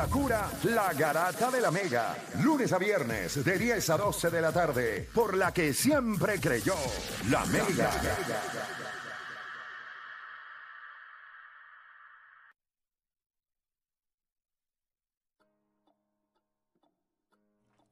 [0.00, 2.16] cura, la garata de la mega.
[2.42, 6.74] Lunes a viernes de 10 a 12 de la tarde, por la que siempre creyó,
[7.28, 7.90] la mega.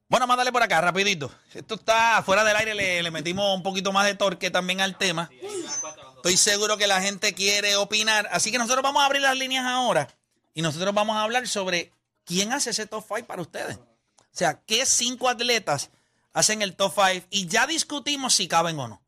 [0.09, 1.31] Bueno, mándale por acá, rapidito.
[1.53, 5.29] Esto está fuera del aire, le metimos un poquito más de torque también al tema.
[6.15, 8.27] Estoy seguro que la gente quiere opinar.
[8.31, 10.07] Así que nosotros vamos a abrir las líneas ahora.
[10.53, 11.91] Y nosotros vamos a hablar sobre
[12.25, 13.77] quién hace ese top 5 para ustedes.
[13.77, 15.91] O sea, qué cinco atletas
[16.33, 19.01] hacen el top 5 y ya discutimos si caben o no.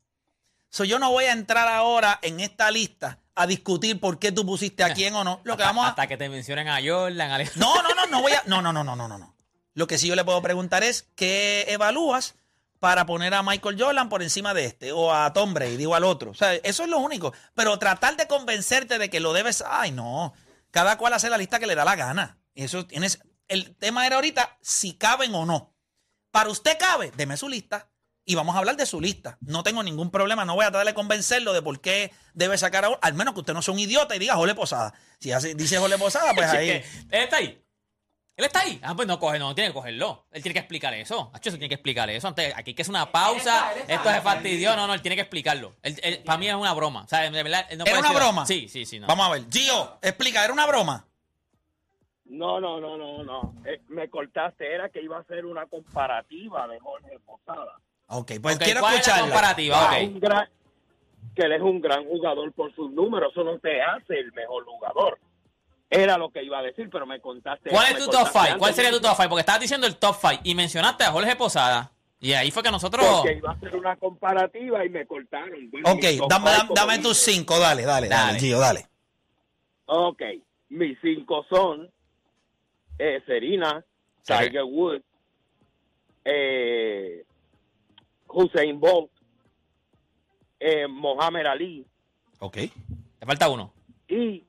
[0.70, 4.44] So, yo no voy a entrar ahora en esta lista a discutir por qué tú
[4.44, 5.40] pusiste a quién o no.
[5.44, 8.22] Lo que vamos a, Hasta que te mencionen a Jordan, a no, no, no, no
[8.22, 8.42] voy a.
[8.46, 9.36] No, no, no, no, no, no, no.
[9.74, 12.34] Lo que sí yo le puedo preguntar es qué evalúas
[12.78, 16.04] para poner a Michael Jordan por encima de este o a Tom Brady o al
[16.04, 16.32] otro.
[16.32, 17.32] O sea, eso es lo único.
[17.54, 19.64] Pero tratar de convencerte de que lo debes.
[19.66, 20.34] Ay, no.
[20.74, 22.40] Cada cual hace la lista que le da la gana.
[22.56, 23.20] Eso tienes.
[23.46, 25.72] El tema era ahorita si caben o no.
[26.32, 27.92] Para usted cabe, deme su lista
[28.24, 29.38] y vamos a hablar de su lista.
[29.40, 32.84] No tengo ningún problema, no voy a tratar de convencerlo de por qué debe sacar
[32.86, 34.94] a uno, al menos que usted no sea un idiota y diga Jole Posada.
[35.20, 36.82] Si hace- dice Jole Posada, pues ahí.
[37.08, 37.63] está ahí.
[38.36, 38.80] Él está ahí.
[38.82, 40.26] Ah, pues no coge, no tiene que cogerlo.
[40.32, 41.30] Él tiene que explicar eso.
[41.32, 42.26] Hacho, eso tiene que explicar eso.
[42.26, 43.72] Antes, aquí hay que es una pausa.
[43.86, 44.74] Esto es fastidio.
[44.74, 45.72] No, no, él tiene que explicarlo.
[45.82, 47.04] Él- él- para mí es una broma.
[47.04, 48.46] O sea, de verdad, él no ¿Era puede una decir- broma?
[48.46, 48.98] Sí, sí, sí.
[48.98, 49.06] No.
[49.06, 49.42] Vamos a ver.
[49.52, 51.06] Gio, explica, ¿era una broma?
[52.24, 53.54] No, no, no, no, no.
[53.66, 54.72] Eh, me cortaste.
[54.74, 57.78] Era que iba a hacer una comparativa de Jorge Posada.
[58.08, 59.22] Ok, pues Ok, quiero ¿cuál es la escucharla.
[59.34, 59.76] comparativa?
[59.80, 60.02] Ah, Ok.
[60.12, 60.48] un gran-
[61.36, 63.30] que él es un gran jugador por sus números.
[63.32, 65.18] Eso no te hace el mejor jugador.
[65.90, 67.70] Era lo que iba a decir, pero me contaste.
[67.70, 68.58] ¿Cuál es tu top 5?
[68.58, 69.28] ¿Cuál sería tu top 5?
[69.28, 71.92] Porque estabas diciendo el top 5 y mencionaste a Jorge Posada.
[72.20, 73.04] Y ahí fue que nosotros.
[73.06, 75.70] Porque iba a hacer una comparativa y me cortaron.
[75.70, 78.40] Bueno, Ok, dame, five, dame, como dame tus cinco, dale, dale, dale, Dale.
[78.40, 78.86] Gio, dale.
[79.86, 80.22] Ok,
[80.70, 81.90] mis cinco son
[82.98, 83.84] eh, Serena,
[84.22, 84.46] Serena.
[84.46, 85.04] Tiger Woods,
[86.24, 87.24] eh,
[88.28, 89.10] Hussein Bolt,
[90.60, 91.86] eh, Mohamed Ali
[92.38, 92.56] Ok.
[93.18, 93.72] Te falta uno.
[94.08, 94.44] y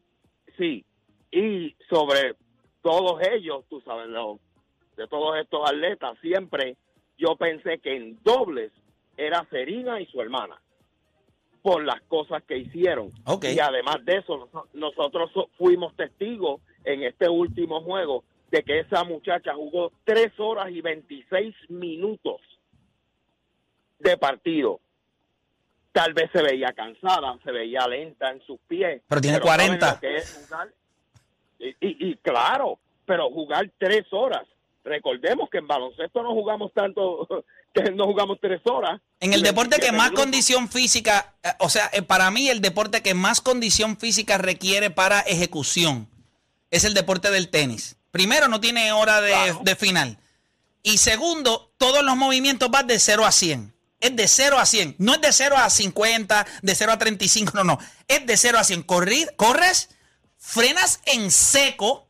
[0.57, 0.85] sí,
[1.38, 2.35] y sobre
[2.81, 4.40] todos ellos, tú sabes, lo-
[4.96, 6.78] de todos estos atletas, siempre
[7.18, 8.72] yo pensé que en dobles
[9.18, 10.62] era Serena y su hermana
[11.62, 13.09] por las cosas que hicieron.
[13.56, 18.79] Y además de eso, nos- nosotros so- fuimos testigos en este último juego de que
[18.81, 22.40] esa muchacha jugó tres horas y 26 minutos
[24.00, 24.79] de partido.
[25.91, 29.01] Tal vez se veía cansada, se veía lenta en sus pies.
[29.07, 29.94] Pero tiene ¿saben 40.
[29.94, 30.69] lo que es jugar?
[31.60, 34.44] Y, y- y claro, pero jugar tres horas.
[34.84, 37.28] Recordemos que en baloncesto no jugamos tanto,
[37.74, 39.02] que no jugamos tres horas.
[39.20, 42.62] En el deporte que 27 más condición física, eh, o sea, eh, para mí el
[42.62, 46.08] deporte que más condición física requiere para ejecución
[46.72, 47.98] es el deporte del tenis.
[48.12, 49.60] Primero, no tiene hora de, Claro.
[49.64, 50.18] de final.
[50.84, 53.74] Y segundo, todos los movimientos van de 0 a 100.
[54.00, 54.96] Es de 0 a 100.
[55.00, 57.80] No es de 0 a 50, de 0 a 35, no, no.
[58.08, 58.86] Es de 0 a 100.
[58.86, 59.90] Corri- corres,
[60.45, 62.07] frenas en seco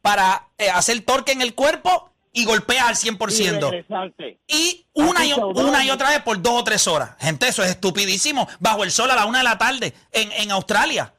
[0.00, 3.70] para eh, hacer torque en el cuerpo y golpeas al Y 100%.
[3.70, 4.38] regresarte.
[4.46, 7.16] Y una y, una y otra vez por dos o tres horas.
[7.18, 8.46] Gente, eso es estupidísimo.
[8.60, 11.12] Bajo el sol a la una de la tarde en, en Australia.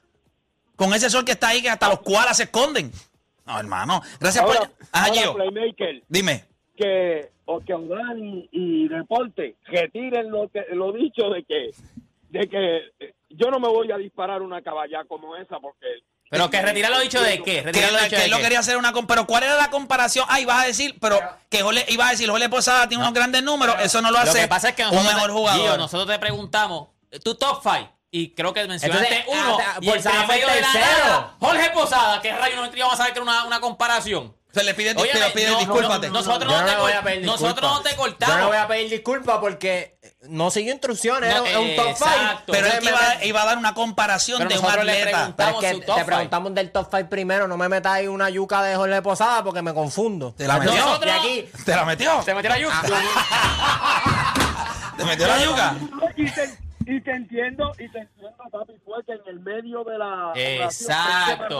[0.76, 2.92] Con ese sol que está ahí que hasta los koalas se esconden.
[3.46, 4.02] No, hermano.
[4.20, 4.70] Gracias Ahora, por...
[4.92, 5.34] Ajá, ahora, Gio.
[5.36, 6.46] Playmaker, Dime.
[6.78, 11.72] que o que Odani y Deporte retiren lo que lo dicho de que
[12.30, 15.86] de que eh, yo no me voy a disparar una caballá como esa porque
[16.36, 17.44] Pero que retirar lo dicho de qué?
[17.44, 18.94] Que, Retirar lo dicho que de lo quería hacer una...
[18.94, 20.26] Pero ¿cuál era la comparación?
[20.30, 20.98] Ah, ibas a decir...
[21.00, 21.20] Pero
[21.50, 23.76] que Jole, ibas a decir, Jole Posada tiene unos grandes números.
[23.80, 25.62] Eso no lo Lo hace que pasa es que un mejor jugador.
[25.62, 26.90] Gio, nosotros te preguntamos
[27.24, 31.32] tu top 5 y creo que mencionaste Entonces, uno ah, y el tercero.
[31.40, 34.34] Jorge Posada, que rayo no íbamos a saber que era una, una comparación.
[34.56, 36.08] Se le pide, Oye, pide, pide no, discúlpate.
[36.08, 37.74] no, nosotros no, no te le voy cor- a pedir nosotros disculpas.
[37.74, 38.38] no te Yo cortamos.
[38.40, 40.00] no voy a pedir disculpas porque
[40.30, 42.44] no siguió instrucciones, No, es un- top exacto.
[42.46, 42.52] 5.
[42.54, 45.34] Pero él que iba, iba a dar una comparación Pero de un atleta.
[45.36, 46.06] Pero es su que top te five.
[46.06, 49.62] preguntamos del top 5 primero, no me metas ahí una yuca de Jorge Posada porque
[49.62, 50.34] me confundo.
[50.34, 50.74] Te la metió.
[50.74, 52.24] Nosotros- De aquí, ¿Te la metió?
[52.24, 52.82] Se metió la yuca.
[54.98, 55.76] ¿Te metió la yuca?
[56.16, 56.48] y te,
[57.02, 61.60] te entiendo y te entiendo papi fue que en el medio de la Exacto.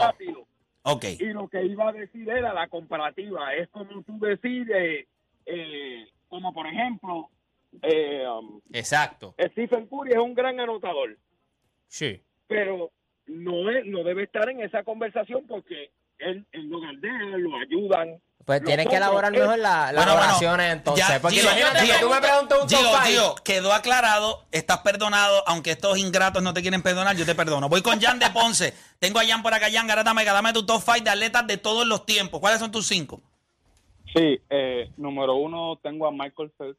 [0.94, 1.16] Pensé más rápido.
[1.16, 1.20] Ok.
[1.20, 5.06] y lo que iba a decir era la comparativa es como tú decir eh,
[5.46, 7.28] eh, como por ejemplo
[7.82, 9.34] eh, um, Exacto.
[9.52, 11.16] Stephen Curry es un gran anotador
[11.88, 12.20] Sí.
[12.46, 12.90] pero
[13.26, 18.20] no es, no debe estar en esa conversación porque él, él lo galdea, lo ayudan
[18.46, 21.06] Pues tienes que elaborar mejor la- las Bueno, bueno, oraciones entonces.
[21.08, 23.10] ya, porque Gio, imagínate Gio, que tú me preguntas un top Gio, five.
[23.12, 27.68] Gio, quedó aclarado, estás perdonado, aunque estos ingratos no te quieren perdonar, yo te perdono.
[27.68, 28.72] Voy con Jan de Ponce.
[29.00, 31.56] Tengo a Jan por acá, Jan Garata Mega, dame tu top five de atletas de
[31.56, 32.38] todos los tiempos.
[32.40, 33.20] ¿Cuáles son tus cinco?
[34.14, 36.78] Sí, eh, número uno tengo a Michael Phelps,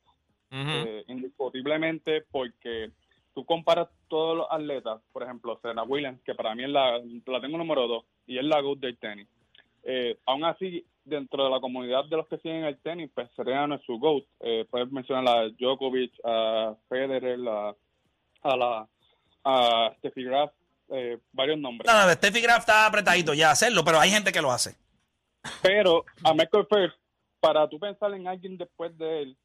[0.51, 2.91] eh, indiscutiblemente porque
[3.35, 6.93] tú comparas todos los atletas, por ejemplo, Serena Williams, que para mí es la,
[7.25, 9.27] la tengo número dos, y es la GOAT del tenis.
[9.83, 13.68] Eh, aún así, dentro de la comunidad de los que siguen el tenis, pues Serena
[13.68, 14.24] no es su GOAT.
[14.42, 17.75] Eh, puedes mencionar a Djokovic, a Federer, a,
[18.44, 18.88] a la
[19.44, 20.51] a Steffi Graf,
[20.89, 21.89] eh, varios nombres.
[21.89, 24.75] No, no, Steffi Graf está apretadito ya a hacerlo, pero hay gente que lo hace.
[25.62, 26.95] Pero a Michael Phelps,
[27.39, 29.38] para tú pensar en alguien después de él,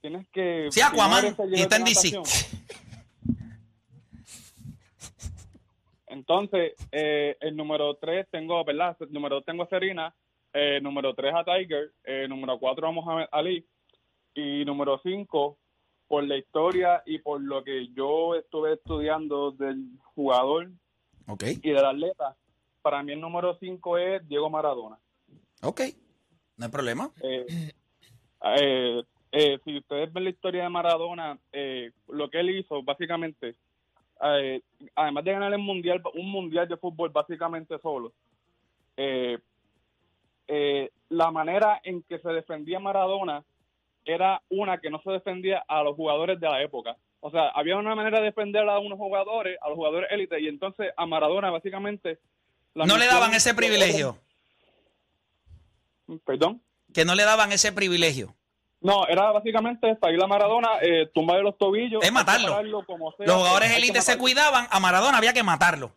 [0.00, 0.68] tienes que...
[0.70, 2.20] Sí, Aquaman, y está en DC.
[6.06, 8.96] Entonces, eh, el número 3 tengo, ¿verdad?
[9.00, 10.14] El número 2 tengo a Serena,
[10.54, 13.66] eh, número 3 a Tiger, eh, número 4 a Mohamed Ali
[14.34, 15.58] y número 5,
[16.06, 19.84] por la historia y por lo que yo estuve estudiando del
[20.14, 20.70] jugador
[21.26, 22.36] Ok, y del atleta,
[22.82, 24.98] para mí el número 5 es Diego Maradona.
[25.62, 25.80] ok.
[26.56, 27.10] No hay problema.
[27.20, 29.02] Eh,
[29.32, 31.36] eh, si ustedes ven la historia de Maradona,
[32.06, 33.56] lo que él hizo, básicamente,
[34.94, 38.12] además de ganar el mundial, un mundial de fútbol básicamente solo,
[38.96, 39.38] eh,
[40.48, 43.44] eh, la manera en que se defendía Maradona
[44.04, 46.96] era una que no se defendía a los jugadores de la época.
[47.20, 50.48] O sea, había una manera de defender a unos jugadores, a los jugadores élite, y
[50.48, 52.18] entonces a Maradona básicamente...
[52.74, 54.18] la No le daban ese privilegio.
[56.26, 56.60] Perdón.
[56.92, 58.34] Que no le daban ese privilegio.
[58.82, 62.04] No, era básicamente salir a Maradona, eh, tumbarle los tobillos.
[62.04, 62.84] Es matarlo.
[62.84, 65.92] como sea, Los jugadores hay que élites se cuidaban, a Maradona había que matarlo.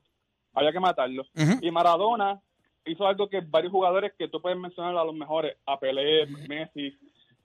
[0.54, 1.26] Había que matarlo.
[1.62, 2.42] Y Maradona
[2.88, 6.96] hizo algo que varios jugadores que tú puedes mencionar a los mejores, a Pelé, Messi,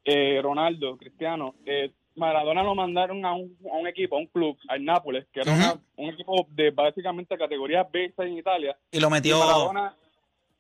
[0.05, 4.57] eh, Ronaldo, Cristiano, eh, Maradona lo mandaron a un, a un equipo, a un club,
[4.69, 8.77] al Nápoles, que era una- un equipo de básicamente categoría B en Italia.
[8.91, 9.39] Y lo Y metió.
[9.39, 9.95] Maradona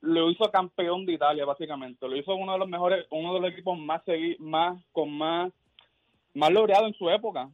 [0.01, 2.09] lo hizo campeón de Italia, básicamente.
[2.09, 5.53] Lo hizo uno de los mejores, uno de los equipos más segui- más con más
[6.35, 7.51] más laureado en su época.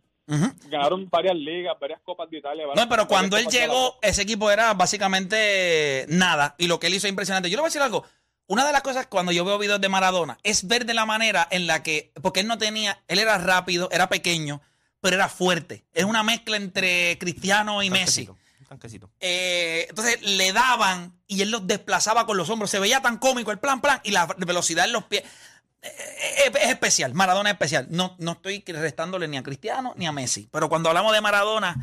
[0.69, 2.67] Ganaron varias ligas, varias copas de Italia.
[2.77, 6.55] No, pero cuando él llegó, ese equipo era básicamente nada.
[6.59, 7.49] Y lo que él hizo es impresionante.
[7.49, 8.05] Yo le voy a decir algo.
[8.47, 11.47] Una de las cosas cuando yo veo videos de Maradona es ver de la manera
[11.51, 14.63] en la que, porque él no tenía, él era rápido, era pequeño,
[15.01, 15.85] pero era fuerte.
[15.93, 18.29] Es una mezcla entre Cristiano y Messi.
[18.69, 19.11] Tanquecito.
[19.21, 22.71] Eh, entonces le daban y él los desplazaba con los hombros.
[22.71, 25.25] Se veía tan cómico el plan, plan, y la velocidad en los pies.
[25.83, 25.89] Eh,
[26.47, 27.87] eh, es especial, Maradona es especial.
[27.91, 30.49] No, no estoy restándole ni a Cristiano ni a Messi.
[30.53, 31.75] Pero cuando hablamos de Maradona,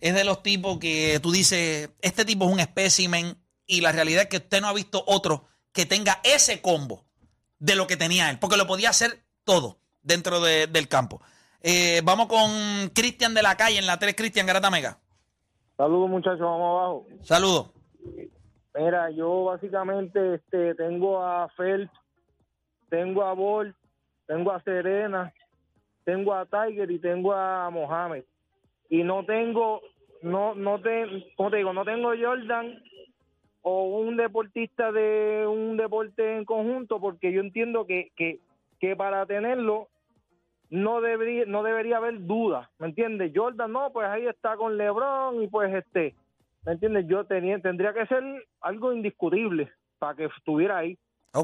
[0.00, 3.36] es de los tipos que tú dices, este tipo es un espécimen
[3.66, 7.04] y la realidad es que usted no ha visto otro que tenga ese combo
[7.58, 11.20] de lo que tenía él, porque lo podía hacer todo dentro de- del campo.
[11.62, 14.98] Eh, vamos con Cristian de la calle en la 3, Cristian Garata Mega.
[15.78, 17.06] Saludos muchachos, vamos abajo.
[17.22, 17.70] Saludos.
[18.76, 21.92] Mira, yo básicamente este, tengo a Phelps,
[22.94, 23.74] tengo a Bolt,
[24.24, 25.32] tengo a Serena,
[26.04, 28.22] tengo a Tiger y tengo a Mohamed.
[28.88, 29.80] Y no tengo,
[30.22, 31.72] no, no te, ¿cómo te digo?
[31.72, 32.80] No tengo Jordan
[33.62, 38.38] o un deportista de un deporte en conjunto porque yo entiendo que, que,
[38.78, 39.88] que para tenerlo
[40.70, 43.32] no debería, no debería haber duda, ¿me entiendes?
[43.34, 46.14] Jordan no, pues ahí está con LeBron y pues este,
[46.64, 47.08] ¿me entiendes?
[47.08, 48.22] Yo tenía, tendría que ser
[48.60, 50.96] algo indiscutible para que estuviera ahí.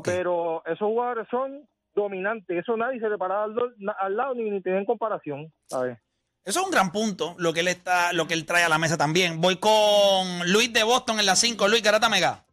[0.04, 4.84] Pero esos jugadores son dominantes, eso nadie se le para al, lado ni, ni tienen
[4.84, 5.98] comparación, ¿sabes?
[6.44, 8.78] Eso es un gran punto, lo que él está, lo que él trae a la
[8.78, 9.40] mesa también.
[9.40, 11.68] Voy con Luis de Boston en la 5.
[11.68, 12.46] Luis Garata Mega.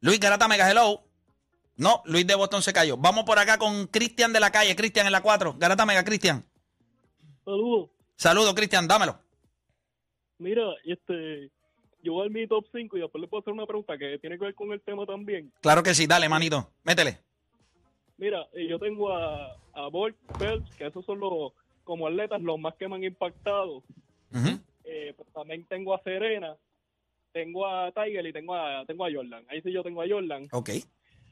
[0.00, 1.02] Luis Garata Mega, hello.
[1.76, 2.96] No, Luis de Boston se cayó.
[2.96, 4.74] Vamos por acá con Cristian de la calle.
[4.74, 5.56] Cristian en la 4.
[5.58, 6.44] Garata Mega, Cristian.
[7.44, 7.90] Saludos.
[8.16, 9.18] Saludos, Cristian, dámelo.
[10.38, 11.50] Mira, este,
[12.02, 14.38] yo voy a mi top 5 y después le puedo hacer una pregunta que tiene
[14.38, 15.52] que ver con el tema también.
[15.60, 16.68] Claro que sí, dale, manito.
[16.82, 17.18] Métele.
[18.18, 21.52] Mira, eh, yo tengo a, a Bolt, Phelps, que esos son los,
[21.84, 23.82] como atletas, los más que me han impactado.
[24.84, 26.56] Eh, pues también tengo a Serena,
[27.32, 29.44] tengo a Tiger y tengo a, tengo a Jordan.
[29.48, 30.48] Ahí sí yo tengo a Jordan.
[30.52, 30.70] Ok.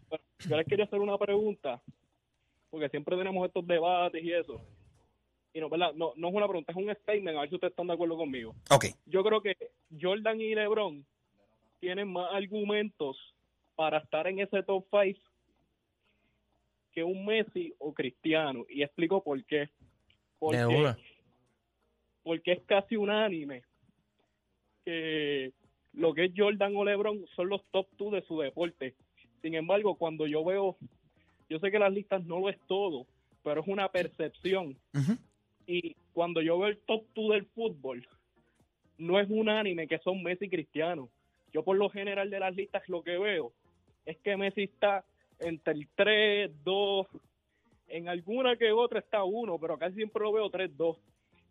[0.08, 1.80] Pero yo les quería hacer una pregunta,
[2.70, 4.60] porque siempre tenemos estos debates y eso.
[5.52, 5.92] Y no, ¿verdad?
[5.95, 8.16] No, no es una pregunta, es un statement, a ver si ustedes están de acuerdo
[8.16, 8.54] conmigo.
[8.71, 8.87] Ok.
[9.07, 9.57] yo creo que
[10.00, 11.04] Jordan y LeBron
[11.80, 13.16] tienen más argumentos
[13.75, 15.19] para estar en ese top 5
[16.92, 18.66] que un Messi o Cristiano.
[18.69, 19.71] Y explico por qué.
[20.38, 20.95] Porque,
[22.23, 23.62] porque es casi unánime
[24.85, 25.52] que
[25.92, 28.95] lo que es Jordan o LeBron son los top 2 de su deporte.
[29.42, 30.76] Sin embargo, cuando yo veo,
[31.49, 33.07] yo sé que las listas no lo es todo,
[33.42, 34.76] pero es una percepción.
[34.95, 35.16] Ujú.
[35.67, 38.07] Y cuando yo veo el top 2 del fútbol,
[38.99, 41.09] no es unánime que son Messi y Cristiano.
[41.52, 43.52] Yo por lo general de las listas lo que veo
[44.07, 45.05] es que Messi está
[45.38, 47.07] entre el 3, 2,
[47.88, 50.97] en alguna que otra está uno, pero casi siempre lo veo 3, 2.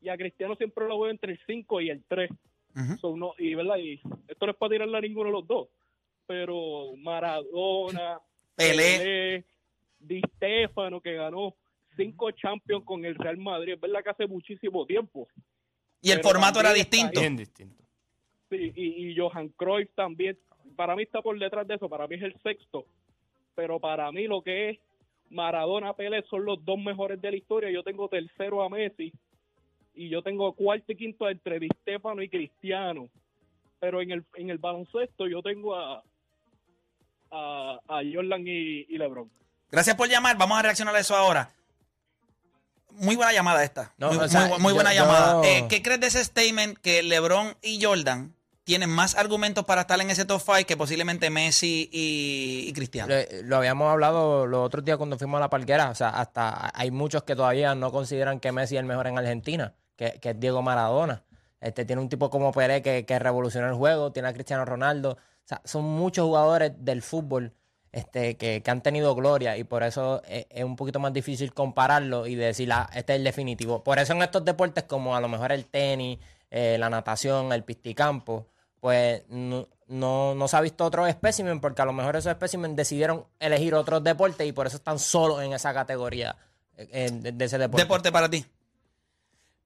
[0.01, 2.29] Y a Cristiano siempre lo veo entre el 5 y el 3.
[2.75, 2.97] Ujú.
[2.97, 5.69] So, no, y verdad, y esto no es para tirarle a ninguno de los dos,
[6.27, 8.19] pero Maradona,
[8.55, 9.45] Pelé.
[9.99, 11.55] Di Stefano que ganó
[11.99, 15.27] cinco Champions con el Real Madrid, es verdad que hace muchísimo tiempo.
[16.01, 17.19] Y el formato era distinto.
[17.19, 17.83] Bien distinto.
[18.49, 20.37] Sí, y, y Johan Cruyff también,
[20.75, 22.85] para mí está por detrás de eso, para mí es el sexto,
[23.53, 24.79] pero para mí lo que es
[25.29, 29.11] Maradona, Pelé son los dos mejores de la historia, yo tengo tercero a Messi
[29.93, 33.09] y yo tengo cuarto y quinto entre Di Stefano y Cristiano,
[33.79, 36.01] pero en el, en el baloncesto yo tengo a,
[37.29, 39.29] a, a Jordan y, y LeBron.
[39.71, 40.37] Gracias por llamar.
[40.37, 41.51] Vamos a reaccionar a eso ahora.
[42.91, 43.93] Muy buena llamada esta.
[43.97, 45.41] No, muy, o sea, muy- muy buena yo- llamada.
[45.47, 49.99] Eh, ¿Qué crees de ese statement que LeBron y Jordan tienen más argumentos para estar
[49.99, 53.13] en ese top 5 que posiblemente Messi y, y Cristiano?
[53.13, 55.89] Lo, lo habíamos hablado los otros días cuando fuimos a la parquera.
[55.89, 59.17] O sea, hasta hay muchos que todavía no consideran que Messi es el mejor en
[59.17, 61.23] Argentina, que, que es Diego Maradona.
[61.61, 65.11] Este tiene un tipo como Pelé que, que revolucionó el juego, tiene a Cristiano Ronaldo.
[65.11, 67.53] O sea, son muchos jugadores del fútbol
[67.91, 71.53] este, que, que han tenido gloria y por eso es, es un poquito más difícil
[71.53, 73.83] compararlo y decir, ah, este es el definitivo.
[73.83, 76.19] Por eso en estos deportes como a lo mejor el tenis,
[76.51, 78.47] eh, la natación, el pisticampo,
[78.79, 82.75] pues no, no, no se ha visto otro espécimen porque a lo mejor esos espécimen
[82.75, 86.35] decidieron elegir otros deportes y por eso están solos en esa categoría
[86.77, 87.83] eh, eh, de, de ese deporte.
[87.83, 88.45] Deporte para ti.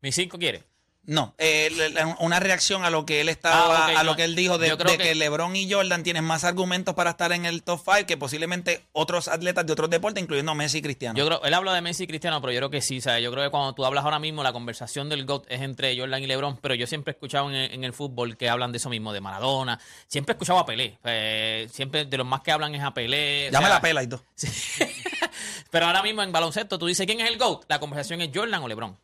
[0.02, 0.64] ¿Mi cinco quiere?
[1.06, 1.70] No, eh,
[2.20, 4.98] una reacción a lo que él estaba, Ah, a lo que él dijo de, que,
[4.98, 8.86] que- LeBron y Jordan tienen más argumentos para estar en el top 5 que posiblemente
[8.94, 11.20] otros atletas de otros deportes, incluyendo Messi y Cristiano.
[11.20, 13.22] Yo creo, él habla de Messi y Cristiano, pero yo creo que sí, ¿sabes?
[13.22, 16.24] Yo creo que cuando tú hablas ahora mismo, la conversación del GOAT es entre Jordan
[16.24, 18.78] y LeBron, pero yo siempre he escuchado en, el- en el fútbol que hablan de
[18.78, 19.82] eso mismo, de Maradona.
[20.08, 20.98] Siempre he escuchado a Pelé.
[21.04, 23.50] Eh, siempre de los más que hablan es a Pelé.
[23.50, 24.24] o ya me la pela y todo.
[25.70, 27.66] Pero ahora mismo en baloncesto, tú dices, ¿quién es el GOAT?
[27.68, 28.98] La conversación es Jordan o LeBron.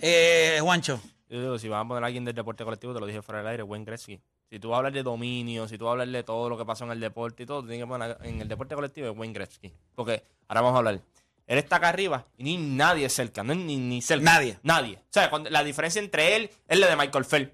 [0.00, 3.06] Eh, Juancho, Yo digo, si vas a poner a alguien del deporte colectivo, te lo
[3.06, 4.20] dije fuera del aire, Wayne Gretzky.
[4.48, 7.00] Si tú hablar de dominio, si tú hablar de todo lo que pasó en el
[7.00, 9.72] deporte y todo, tienes que poner en el deporte colectivo es Wayne Gretzky.
[9.96, 11.00] Porque ahora vamos a hablar.
[11.48, 14.24] Él está acá arriba y ni nadie es cerca, no es ni, ni cerca.
[14.24, 14.58] Nadie.
[14.62, 14.96] Nadie.
[14.96, 17.52] O sea, cuando- la diferencia entre él es la de Michael Phelps.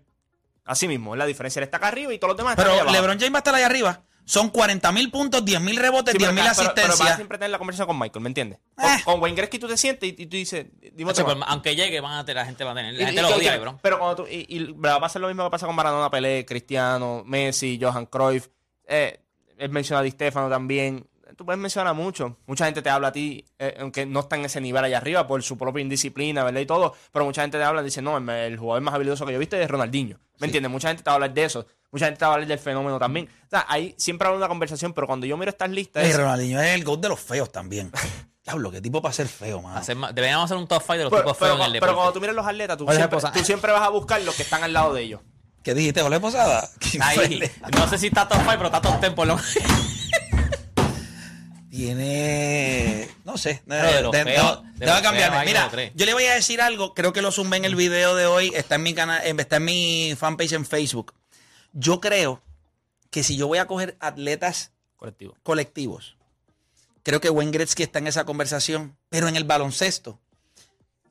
[0.65, 1.61] Así mismo, es la diferencia.
[1.61, 2.97] Él está acá arriba y todos los demás están pero allá abajo.
[2.97, 4.03] LeBron James va a estar ahí arriba.
[4.25, 6.83] Son 40 mil puntos, 10 mil rebotes, Sí, 10 pero, mil pero- pero vas a
[6.83, 7.17] asistencias.
[7.17, 8.59] siempre tener la conversación con Michael, ¿me entiendes?
[8.77, 9.01] Con, Eh.
[9.05, 10.67] con Wayne Gretzky tú te sientes y, y tú dices,
[11.07, 12.95] otro pues, aunque llegue, van a tener, la gente va a tener.
[12.95, 13.79] La Y- gente y lo odia, LeBron.
[13.83, 16.45] Pero cuando tú, y, y va a pasar lo mismo que pasa con Maradona, Pelé,
[16.47, 18.47] Cristiano, Messi, Johan Cruyff.
[18.87, 19.19] Eh,
[19.59, 21.07] él menciona a Di Stefano también.
[21.37, 22.37] Tú puedes mencionar mucho.
[22.47, 25.27] Mucha gente te habla a ti, eh, aunque no está en ese nivel allá arriba
[25.27, 26.61] por su propia indisciplina, ¿verdad?
[26.61, 26.95] Y todo.
[27.11, 29.37] Pero mucha gente te habla y dice, no, el, el jugador más habilidoso que yo
[29.37, 30.19] he visto es Ronaldinho.
[30.39, 30.71] ¿Me entiendes?
[30.71, 31.67] Mucha gente te va a hablar de eso.
[31.93, 33.29] Mucha gente te va a hablar del fenómeno también.
[33.47, 36.03] O sea, ahí siempre habrá una conversación, pero cuando yo miro estas listas...
[36.03, 37.93] Ey, es- Ronaldinho es el GOAT de los feos también.
[38.45, 39.77] Diablo, qué tipo para ser feo, mano.
[39.79, 41.73] Hacer más- deberíamos hacer un top 5 de los pero, tipos pero feos en el
[41.73, 41.97] cu- pero deporte.
[41.97, 43.33] cuando tú miras los atletas, tú siempre, esposa.
[43.33, 45.21] tú siempre vas a buscar los que están al lado de ellos.
[45.63, 46.69] ¿Qué dijiste, Jorge Posada?
[47.01, 47.41] Ahí,
[47.77, 49.55] no sé si está top 5, pero está top 10 por lo menos.
[51.71, 53.09] Tiene.
[53.25, 53.63] No sé.
[53.67, 55.45] Pero de los De- feos, de- de los cambiarme.
[55.45, 56.95] feos Mira, yo le voy a decir algo.
[56.95, 58.53] Creo que lo zumbé en el video de hoy.
[58.55, 61.15] Está en mi canal, está en mi fanpage en Facebook.
[61.73, 62.43] Yo creo
[63.11, 65.37] que si yo voy a coger atletas Colectivo.
[65.43, 66.17] colectivos,
[67.03, 68.97] creo que Wayne Gretzky está en esa conversación.
[69.09, 70.21] Pero en el baloncesto,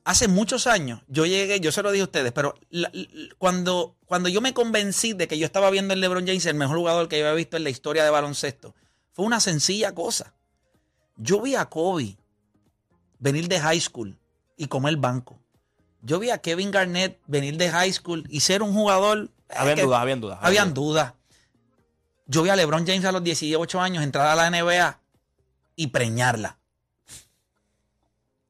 [0.04, 3.06] hace muchos años, yo llegué, yo se lo dije a ustedes, pero la- la-
[3.38, 6.78] cuando, cuando yo me convencí de que yo estaba viendo el LeBron James, el mejor
[6.78, 8.74] jugador que yo había visto en la historia de baloncesto,
[9.12, 10.34] fue una sencilla cosa.
[11.16, 12.16] Yo vi a Kobe
[13.18, 14.16] venir de high school
[14.56, 15.38] y comer banco.
[16.00, 19.28] Yo vi a Kevin Garnett venir de high school y ser un jugador.
[19.56, 20.38] Habían dudas, habían dudas.
[20.40, 21.14] Habían dudas.
[22.26, 25.00] Yo vi a LeBron James a los 18 años entrar a la NBA
[25.76, 26.58] y preñarla.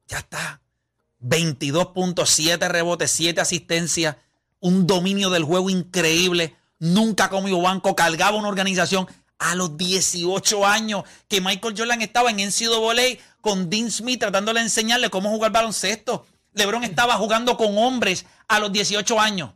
[0.07, 0.61] Ya está.
[1.21, 4.17] 22.7 rebotes, 7 asistencias,
[4.59, 6.55] un dominio del juego increíble.
[6.79, 9.07] Nunca comió banco, cargaba una organización
[9.39, 14.65] a los 18 años que Michael Jordan estaba en NCAA con Dean Smith tratándole de
[14.65, 16.25] enseñarle cómo jugar baloncesto.
[16.53, 19.51] LeBron estaba jugando con hombres a los 18 años.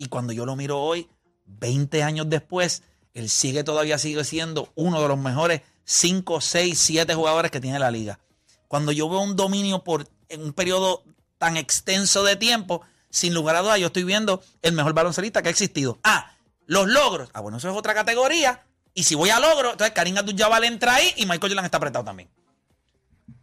[0.00, 1.10] Y cuando yo lo miro hoy,
[1.44, 7.14] 20 años después, él sigue todavía sigue siendo uno de los mejores 5, 6, 7
[7.14, 8.18] jugadores que tiene la liga.
[8.66, 11.04] Cuando yo veo un dominio por en un periodo
[11.36, 12.80] tan extenso de tiempo,
[13.10, 15.98] sin lugar a dudas, yo estoy viendo el mejor baloncelista que ha existido.
[16.02, 16.32] Ah,
[16.64, 17.28] los logros.
[17.34, 18.64] Ah, bueno, eso es otra categoría.
[18.94, 22.06] Y si voy a logro, entonces Karim Abdul-Jabbar entra ahí y Michael Jordan está apretado
[22.06, 22.30] también.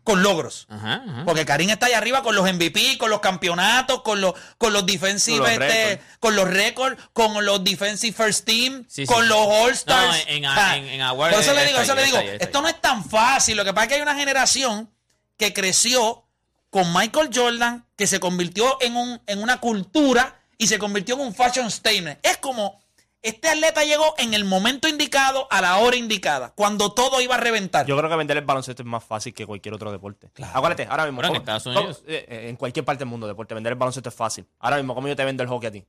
[0.08, 0.68] Con logros.
[0.70, 1.24] Ajá, ajá.
[1.26, 4.86] Porque Karim está ahí arriba con los MVP, con los campeonatos, con los, con los
[4.86, 6.18] defensive, Con los este, récords.
[6.22, 9.14] con los récords, con los defensive first team, Sí, sí.
[9.14, 10.08] con los All Stars.
[10.08, 12.70] No, en- en- en- en award Por eso le digo, eso le digo, esto no
[12.70, 13.58] es tan fácil.
[13.58, 14.90] Lo que pasa es que hay una generación
[15.38, 16.24] que creció
[16.70, 21.22] con Michael Jordan, que se convirtió en, un, en una cultura y se convirtió en
[21.22, 22.18] un fashion statement.
[22.24, 22.82] Es como
[23.28, 27.38] este atleta llegó en el momento indicado, a la hora indicada, cuando todo iba a
[27.38, 27.86] reventar.
[27.86, 30.30] Yo creo que vender el baloncesto es más fácil que cualquier otro deporte.
[30.34, 30.54] Claro.
[30.56, 31.18] Acuérdate, ahora mismo.
[31.22, 32.04] Bueno, en ¿cómo- Estados cómo- Unidos.
[32.08, 34.48] eh, eh, en cualquier parte del mundo, deporte, vender el baloncesto es fácil.
[34.60, 35.86] Ahora mismo, como yo te vendo el hockey a ti?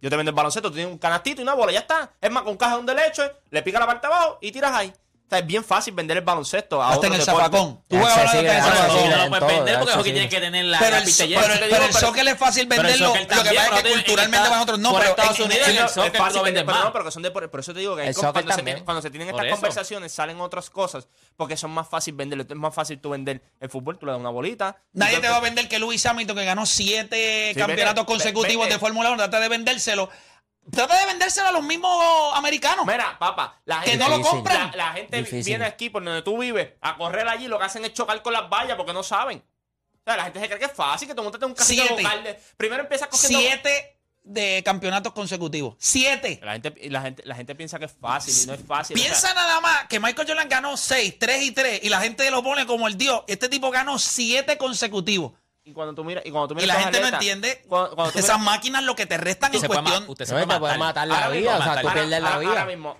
[0.00, 2.12] Yo te vendo el baloncesto, tú tienes un canastito y una bola, ya está.
[2.20, 4.92] Es más, con caja de leche, le pica la parte de abajo y tiras ahí.
[5.26, 7.82] O sea, es bien fácil vender el baloncesto a Hasta en el zafacón.
[7.88, 9.74] Tú Es juegas ahora en el es sí, no lo puedes vender porque es el
[9.74, 10.12] hockey accesible.
[10.12, 13.06] tiene que tener la, Pero la el, pista pero, el- pero soccer es fácil venderlo.
[13.08, 14.78] Lo que pasa es que en culturalmente esta- van otros.
[14.78, 16.92] No, pero Estados Unidos, el Es soccer fácil lo vender, venden pero más.
[16.92, 20.70] pero son de, por, eso te digo que cuando, se tienen, estas conversaciones salen otras
[20.70, 22.44] cosas porque son más fácil venderlo.
[22.48, 24.76] Es más fácil tú vender el fútbol, tú le das una bolita.
[24.92, 29.08] Nadie te va a vender que Luis Hamilton, que ganó siete campeonatos consecutivos de Fórmula
[29.10, 30.08] 1, trata de vendérselo.
[30.70, 31.90] Trata de vendérselo a los mismos
[32.34, 32.84] americanos.
[32.86, 34.70] Mira, papá, la Que gente, no lo compran.
[34.72, 35.44] La, la gente Difícil.
[35.44, 38.32] viene aquí por donde tú vives a correr allí, lo que hacen es chocar con
[38.32, 39.38] las vallas porque no saben.
[39.38, 42.02] O sea, la gente se cree que es fácil, que tú montas un castillo Siete.
[42.02, 42.24] local.
[42.24, 43.38] de- Primero empiezas cogiendo...
[43.38, 43.92] Siete
[44.22, 45.76] de campeonatos consecutivos.
[45.78, 46.40] Siete.
[46.42, 48.96] La gente, la, gente, la gente piensa que es fácil y no es fácil.
[48.96, 52.00] o sea, Piensa nada más que Michael Jordan ganó seis, tres y tres, y la
[52.00, 53.22] gente lo pone como el dios.
[53.28, 55.32] Este tipo ganó siete consecutivos.
[55.66, 56.24] Y cuando tú miras...
[56.24, 58.52] Y, cuando tú Y miras la estos gente no entiende cuando- cuando tú esas miras-
[58.54, 60.10] máquinas lo que te restan en Usted se puede cuestión.
[60.10, 62.38] usted se y puede te puede matar la vida, o sea, matar- tú pierdes la
[62.38, 62.50] vida.
[62.50, 62.96] Ahora mismo,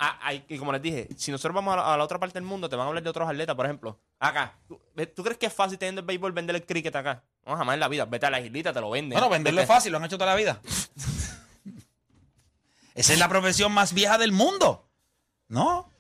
[0.48, 2.68] y como les dije, si nosotros vamos a la, a la otra parte del mundo,
[2.68, 4.00] te van a hablar de otros atletas, por ejemplo.
[4.18, 7.22] Acá, ¿tú, ve- ¿tú crees que es fácil teniendo el béisbol vender el cricket acá?
[7.46, 8.04] No, jamás en la vida.
[8.04, 9.16] Vete a la islita, te lo venden.
[9.16, 10.60] Bueno, venderlo es fácil, lo han hecho toda la vida.
[12.94, 14.88] Esa es la profesión más vieja del mundo.
[15.48, 15.90] ¿No?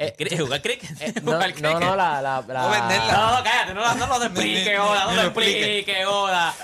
[0.00, 0.90] Eh, ¿Quieres jugar cricket?
[1.02, 1.80] eh, no, Jugar no, cricket.
[1.80, 2.22] no, la...
[2.22, 3.12] la, la- No venderla.
[3.12, 6.04] No, no, cállate, no, no lo explique, joda, no lo explique.
[6.04, 6.54] joda.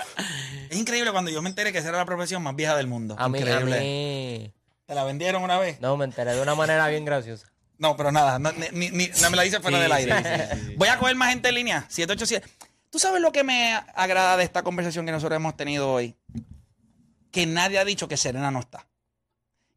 [0.69, 3.15] Es increíble cuando yo me enteré que esa era la profesión más vieja del mundo.
[3.19, 3.79] A mí, a increíble.
[3.79, 4.53] mí...
[4.85, 5.81] ¿Te la vendieron una vez?
[5.81, 7.47] No, me enteré de una manera bien graciosa.
[7.77, 10.15] No, pero nada, no, ni- ni- ni- no me la dice fuera Sí, del aire.
[10.17, 10.23] sí,
[10.55, 10.75] sí, sí.
[10.77, 11.81] Voy a coger más gente en línea.
[11.89, 12.47] 787.
[12.89, 16.15] ¿Tú sabes lo que me agrada de esta conversación que nosotros hemos tenido hoy?
[17.31, 18.87] Que nadie ha dicho que Serena no está.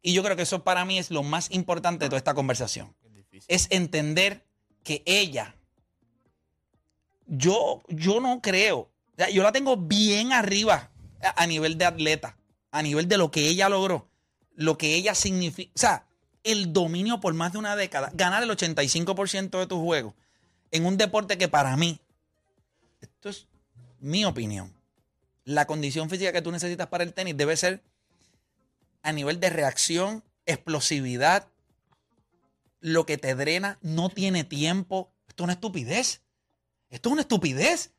[0.01, 2.95] Y yo creo que eso para mí es lo más importante de toda esta conversación.
[3.47, 4.43] Es entender
[4.83, 5.55] que ella,
[7.27, 8.89] yo, yo no creo,
[9.31, 10.89] yo la tengo bien arriba
[11.21, 12.37] a, a nivel de atleta,
[12.71, 14.07] a nivel de lo que ella logró,
[14.55, 16.05] lo que ella significa, o sea,
[16.43, 20.13] el dominio por más de una década, ganar el 85% de tus juegos
[20.71, 21.99] en un deporte que para mí,
[23.01, 23.47] esto es
[23.99, 24.73] mi opinión,
[25.43, 27.81] la condición física que tú necesitas para el tenis debe ser
[29.01, 31.47] a nivel de reacción, explosividad,
[32.81, 35.11] lo que te drena, no tiene tiempo.
[35.27, 36.21] Esto es una estupidez.
[36.89, 37.91] Esto es una estupidez.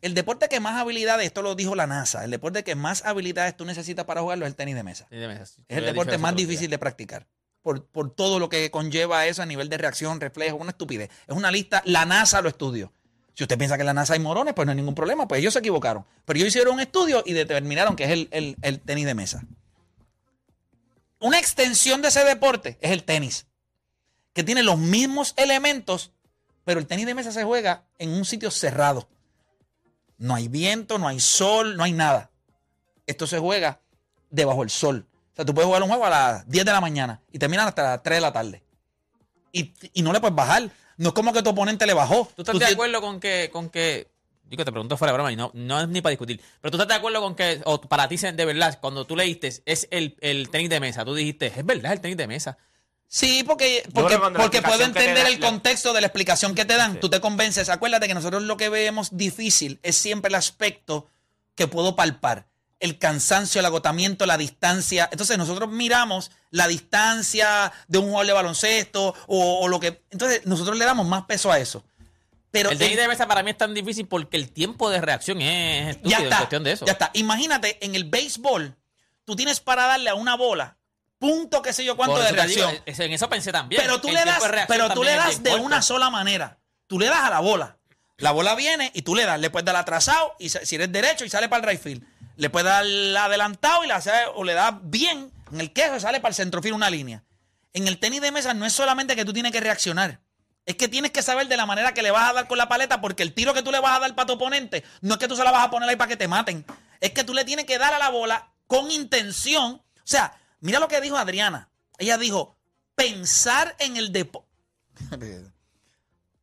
[0.00, 3.56] El deporte que más habilidades, esto lo dijo la NASA, el deporte que más habilidades
[3.56, 5.06] tú necesitas para jugarlo es el tenis de mesa.
[5.68, 7.26] Es el deporte más difícil de practicar.
[7.62, 11.08] Por, por todo lo que conlleva eso a nivel de reacción, reflejo, una estupidez.
[11.26, 12.92] Es una lista, la NASA lo estudió.
[13.32, 15.40] Si usted piensa que en la NASA hay morones, pues no hay ningún problema, pues
[15.40, 16.04] ellos se equivocaron.
[16.26, 19.42] Pero ellos hicieron un estudio y determinaron que es el, el- el tenis de mesa.
[21.18, 23.46] Una extensión de ese deporte es el tenis,
[24.34, 26.12] que tiene los mismos elementos,
[26.64, 29.08] pero el tenis de mesa se juega en un sitio cerrado.
[30.18, 32.30] No hay viento, no hay sol, no hay nada.
[33.06, 33.80] Esto se juega
[34.30, 35.06] debajo del sol.
[35.32, 37.68] O sea, tú puedes jugar un juego a las 10 de la mañana y terminan
[37.68, 38.62] hasta las 3 de la tarde.
[39.52, 40.70] Y, y no le puedes bajar.
[40.96, 42.28] No es como que tu oponente le bajó.
[42.34, 44.08] ¿Tú estás Tú de acuerdo con que, con que,
[44.44, 46.76] digo, te pregunto fuera de broma y no, no es ni para discutir, pero tú
[46.76, 50.16] estás de acuerdo con que, o para ti de verdad, cuando tú leíste, es el,
[50.20, 52.58] el tenis de mesa, tú dijiste, es verdad el tenis de mesa.
[53.08, 56.98] Sí, porque, porque, puedo entender el contexto de la explicación que te dan.
[56.98, 57.68] Tú te convences.
[57.68, 61.08] Acuérdate que nosotros lo que vemos difícil es siempre el aspecto
[61.54, 62.48] que puedo palpar.
[62.80, 65.08] El cansancio, el agotamiento, la distancia.
[65.12, 70.02] Entonces nosotros miramos la distancia de un jugador de baloncesto o, o lo que...
[70.10, 71.84] Entonces nosotros le damos más peso a eso.
[72.54, 75.40] Pero el tenis de mesa para mí es tan difícil porque el tiempo de reacción
[75.42, 76.36] es estúpido ya en está.
[76.38, 76.86] cuestión de eso.
[76.86, 77.10] Ya está.
[77.14, 78.76] Imagínate, en el béisbol,
[79.24, 80.76] tú tienes para darle a una bola
[81.18, 82.82] punto qué sé yo cuánto de digo, reacción.
[82.86, 83.80] en eso pensé también.
[83.82, 86.58] Pero tú El le das, de pero tú le das de una sola manera.
[86.86, 87.78] Tú le das a la bola.
[88.18, 91.24] La bola viene y tú le das, le puedes dar atrasado y si eres derecho
[91.24, 92.04] y sale para el right field.
[92.36, 92.84] Le puedes dar
[93.24, 94.02] adelantado y la,
[94.34, 97.24] o le das bien en el queso y sale para el centrofield una línea.
[97.72, 100.20] En el tenis de mesa no es solamente que tú tienes que reaccionar.
[100.66, 102.68] Es que tienes que saber de la manera que le vas a dar con la
[102.68, 105.20] paleta, porque el tiro que tú le vas a dar para tu oponente no es
[105.20, 106.64] que tú se la vas a poner ahí para que te maten.
[107.00, 109.72] Es que tú le tienes que dar a la bola con intención.
[109.72, 111.70] O sea, mira lo que dijo Adriana.
[111.98, 112.56] Ella dijo,
[112.94, 114.48] Pensar en el deporte.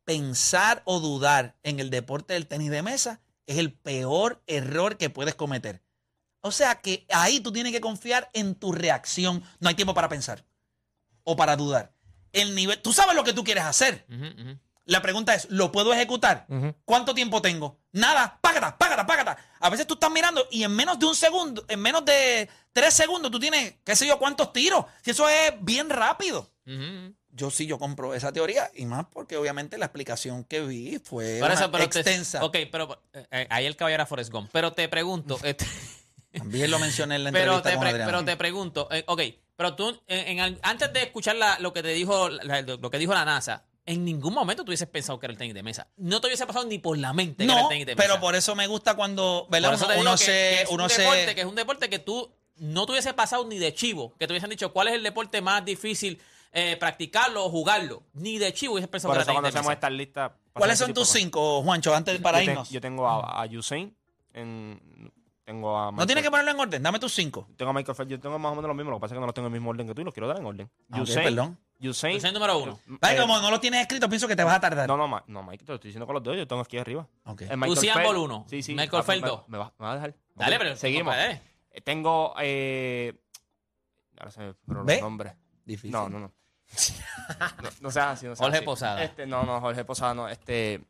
[0.04, 5.10] Pensar o dudar en el deporte del tenis de mesa es el peor error que
[5.10, 5.82] puedes cometer.
[6.40, 9.42] O sea que ahí tú tienes que confiar en tu reacción.
[9.60, 10.44] No hay tiempo para pensar
[11.24, 11.94] o para dudar.
[12.32, 14.06] El nivel, tú sabes lo que tú quieres hacer.
[14.84, 16.46] La pregunta es, ¿lo puedo ejecutar?
[16.84, 17.78] ¿Cuánto tiempo tengo?
[17.92, 19.36] Nada, págata, págata, págata.
[19.60, 22.92] A veces tú estás mirando y en menos de un segundo, en menos de tres
[22.94, 24.84] segundos, tú tienes, qué sé yo, cuántos tiros.
[25.02, 26.50] Si eso es bien rápido.
[27.34, 31.38] Yo sí, yo compro esa teoría y más porque obviamente la explicación que vi fue
[31.40, 32.44] Por eso, pero te- extensa.
[32.44, 34.50] ok, pero eh, eh, ahí el caballero Forrest Gump.
[34.52, 35.64] Pero te pregunto, este,
[36.32, 39.20] También lo mencioné en la pero, entrevista te con pre- pero te pregunto, eh, ok,
[39.56, 43.14] pero tú, en antes de escuchar la- lo que te dijo la, lo que dijo
[43.14, 45.88] la NASA, en ningún momento tú hubieses pensado que era el tenis de mesa.
[45.96, 48.08] No te hubiese pasado ni por la mente que era no, el tenis de mesa.
[48.08, 49.70] pero por eso me gusta cuando, ¿verdad?
[49.78, 51.90] Por eso Uno, que- se, que es uno un se- deporte, que es un deporte
[51.90, 54.94] que tú no te hubiese pasado ni de chivo, que te hubiesen dicho cuál es
[54.94, 56.20] el deporte más difícil
[56.52, 58.02] eh, practicarlo o jugarlo.
[58.12, 59.74] Ni de chivo hubieses pensado Por que eso era cuando tenis de hacemos mesa.
[59.74, 60.32] estas listas...
[60.52, 62.42] ¿Cuáles pasan son este tus cinco, Juancho, antes para.
[62.44, 62.68] Yo, irnos?
[62.68, 63.96] te- yo tengo a, a Usain,
[64.34, 65.10] en,
[65.44, 67.48] tengo a no tienes que ponerlo en orden, dame tus cinco.
[67.56, 69.16] Tengo a Michael Phelps, yo tengo más o menos lo mismo, lo que pasa es
[69.16, 70.44] que no los tengo en el mismo orden que tú y los quiero dar en
[70.46, 70.70] orden.
[70.90, 71.58] Ah, Usain, perdón.
[71.88, 72.80] Usain, Usain número uno.
[73.02, 74.86] Eh, como no lo tienes escrito, pienso que te vas a tardar.
[74.88, 76.78] No, no, Ma- no, Mike, te lo estoy diciendo con los dos, yo tengo aquí
[76.78, 77.06] arriba.
[77.24, 77.42] Ok.
[77.42, 78.72] El Michael Usain Phelps- uno, Sí, sí.
[78.74, 79.48] Michael Ah, Phelps me- dos.
[79.48, 80.14] Me, va- me vas a dejar.
[80.34, 81.14] Dale, Ok, pero seguimos.
[81.14, 81.42] compadre.
[81.70, 83.14] Eh, Tengo, eh,
[84.18, 84.94] ahora se me fueron ¿Ve?
[84.94, 85.34] los nombres.
[85.64, 85.90] Difícil.
[85.92, 86.32] No, no, no.
[87.62, 88.64] no, no seas así, no seas Jorge así.
[88.64, 89.02] Posada.
[89.04, 90.28] Este, no, no, Jorge Posada, no.
[90.28, 90.82] Este,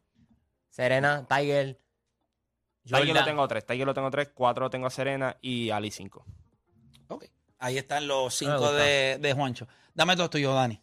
[0.71, 1.79] Serena, Tiger.
[2.85, 3.25] Tiger lo Jordan.
[3.25, 6.25] tengo tres, Tiger lo tengo tres, cuatro lo tengo a Serena y Ali cinco.
[7.09, 7.27] Ok.
[7.63, 9.69] Ahí están los cinco de, de Juancho.
[9.95, 10.81] Dame todo tuyo, Dani.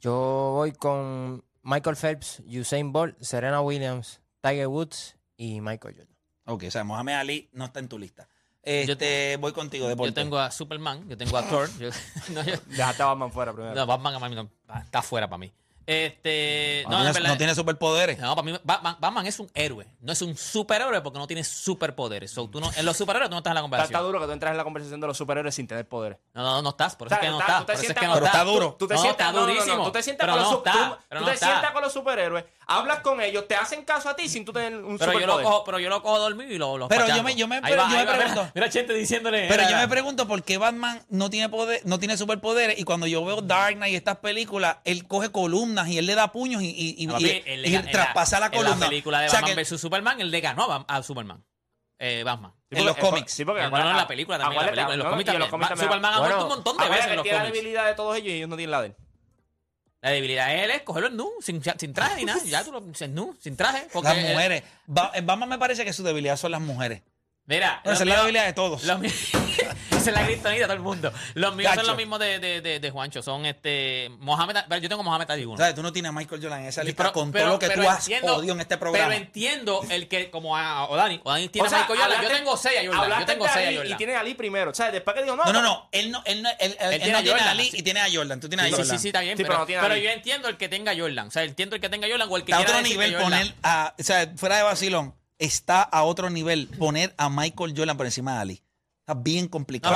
[0.00, 6.16] Yo voy con Michael Phelps, Usain Bolt, Serena Williams, Tiger Woods y Michael Jordan.
[6.46, 8.28] Ok, o sea, Mohamed Ali no está en tu lista.
[8.62, 10.10] Este, voy contigo, deporte.
[10.10, 11.68] Yo tengo a Superman, yo tengo a Thor.
[11.78, 11.90] yo-
[12.32, 13.74] no, yo- Dejaste a Batman fuera primero.
[13.74, 14.50] no, Batman a mí no-
[14.82, 15.52] está fuera para mí.
[15.86, 18.18] Este, no, no, en tiene, verdad- no tiene superpoderes.
[18.18, 19.86] No, para mí Batman, Batman es un héroe.
[20.00, 22.30] No es un superhéroe porque no tiene superpoderes.
[22.32, 23.94] So, tú no, en los superhéroes tú no estás en la conversación.
[23.96, 26.18] está duro que tú entras en la conversación de los superhéroes sin tener poderes.
[26.34, 26.96] No, no, no estás.
[26.96, 27.60] Por eso es que no está- estás.
[27.60, 28.76] tú te Por eso es sientas que no con- Pero está duro.
[28.78, 29.84] Tú te No, sientas, está durísimo.
[29.84, 31.46] tú te sientas Pero con los, no su- está, tú- pero tú no te está.
[31.46, 34.74] sientas con los superhéroes, hablas con ellos, te hacen caso a ti sin tú tener
[34.76, 35.44] un Pero yo, lo superpoder.
[35.44, 37.82] cojo, pero yo lo cojo dormido y lo, lo Pero yo me- yo me- pero
[37.82, 39.46] va, yo me va, pregunto- Mira, Chente diciéndole.
[39.48, 43.06] Pero yo me pregunto por qué Batman no tiene poder, no tiene superpoderes y cuando
[43.06, 46.62] yo veo Dark Knight y estas películas, él coge columnas y él le da puños
[46.62, 48.76] y, y, y- No, papi, y- él en traspasa la, En columna.
[48.76, 51.44] la película de O sea Batman vs Superman, él le ganó a, Superman.
[51.98, 52.52] Eh, Batman.
[52.70, 53.32] Sí, en los cómics.
[53.32, 55.38] Sí, porque No, no, en la película también, en la película, en los cómics en
[55.68, 55.88] también.
[55.88, 57.58] Superman ha muerto un montón de veces en que los tiene la cómics.
[57.58, 58.96] debilidad de todos ellos y ellos no tienen la de él.
[60.02, 62.40] La debilidad de él es cogerlo en nu, sin, sin traje ni nada.
[62.44, 63.88] Ya tú lo en nu, sin traje.
[63.92, 64.62] Porque las él- mujeres.
[64.86, 67.02] Ba- en Batman me parece que su debilidad son las mujeres.
[67.46, 68.84] Mira, esa es la debilidad de todos.
[68.84, 69.00] los
[70.06, 71.12] Esa es la criptonita de todo el mundo.
[71.34, 73.22] Los míos son los mismos de, de, de, de Juancho.
[73.22, 74.10] Son este.
[74.20, 74.56] Mohamed.
[74.68, 75.56] pero Yo tengo Mohamed Ali uno.
[75.56, 75.74] ¿Sabes?
[75.74, 77.68] Tú no tienes a Michael Jordan en esa lista pero- con pero- todo lo que
[77.70, 79.08] tú has entiendo- odio en este programa.
[79.08, 82.22] Pero entiendo el que, como a Odani, Odani tiene O sea, a Michael Jordan.
[82.22, 83.20] Yo tengo seis a Jordan.
[83.20, 83.92] Yo tengo seis a Jordan.
[83.92, 84.70] Y tiene a Ali primero.
[84.70, 85.88] O sea, después que digo, no, no, no, no.
[85.92, 88.00] Él no, él no, él, él- él tiene no a tiene a Ali y tiene
[88.00, 88.40] a Jordan.
[88.40, 88.98] Tú tienes Sí, a sí, Jordan.
[88.98, 89.36] sí, sí, está bien.
[89.36, 90.02] Sí, pero pero no tiene pero Ali.
[90.04, 91.28] yo entiendo el que tenga Jordan.
[91.28, 93.54] O sea, entiendo el que tenga Jordan o el que Está a otro nivel poner
[93.62, 98.06] a, o sea, fuera de vacilón, está a otro nivel poner a Michael Jordan por
[98.06, 98.62] encima de Ali.
[99.08, 99.94] Está bien complicado.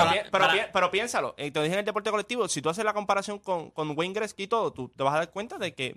[0.72, 3.70] Pero, piénsalo, eh, te dije en el deporte colectivo, si tú haces la comparación con,
[3.72, 5.96] con Wayne Gretzky y todo, tú te vas a dar cuenta de que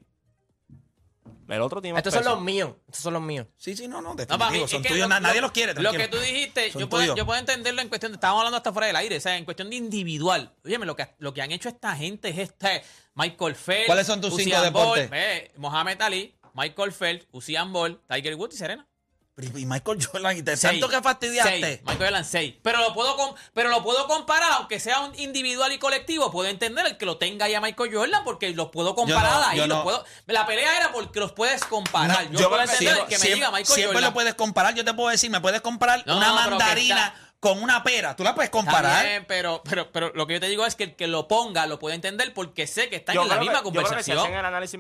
[1.48, 2.72] el otro tiene más Estos son los míos.
[2.88, 3.46] Estos son los míos.
[3.58, 5.74] sí, sí, no, no, No, para mí, son tuyos, lo- na- nadie lo- los quiere.
[5.80, 8.16] Lo que tú dijiste, yo puedo, yo puedo entenderlo en cuestión de.
[8.16, 10.52] Estábamos hablando hasta fuera del aire, o sea, en cuestión de individual.
[10.66, 12.84] Óyeme, lo que, lo que han hecho esta gente es este.
[13.14, 13.86] Michael Phelps.
[13.86, 15.12] ¿Cuáles son tus cinco deportes?
[15.58, 18.88] Mohamed Ali, Michael Phelps, Usain Bolt, Tiger Woods y Serena.
[19.36, 20.80] Pero, Y Michael Jordan, y te Seis.
[20.80, 21.60] tanto que fastidiaste.
[21.60, 21.80] Seis.
[21.86, 22.54] Michael Jordan 6.
[22.62, 26.30] Pero lo puedo pero lo puedo comparar, aunque sea un individual y colectivo.
[26.30, 29.48] Puedo entender el que lo tenga ahí a Michael Jordan porque los puedo comparar no,
[29.48, 29.58] ahí.
[29.58, 29.84] yo los no.
[29.84, 32.30] puedo, la pelea era porque los puedes comparar.
[32.32, 34.04] No, yo, puedo entender siempre- que me siempre- diga Michael Siempre Jordan.
[34.04, 34.76] lo puedes comparar.
[34.76, 38.16] Yo te puedo decir, me puedes comparar No, una mandarina está- con una pera.
[38.16, 39.04] Tú la puedes Está comparar.
[39.06, 41.66] bien, pero, pero, pero lo que yo te digo es que el que lo ponga
[41.66, 43.88] lo puede entender porque sé que están Yo en la misma que- yo creo que
[44.04, 44.20] si conversación.
[44.20, 44.80] hacen el análisis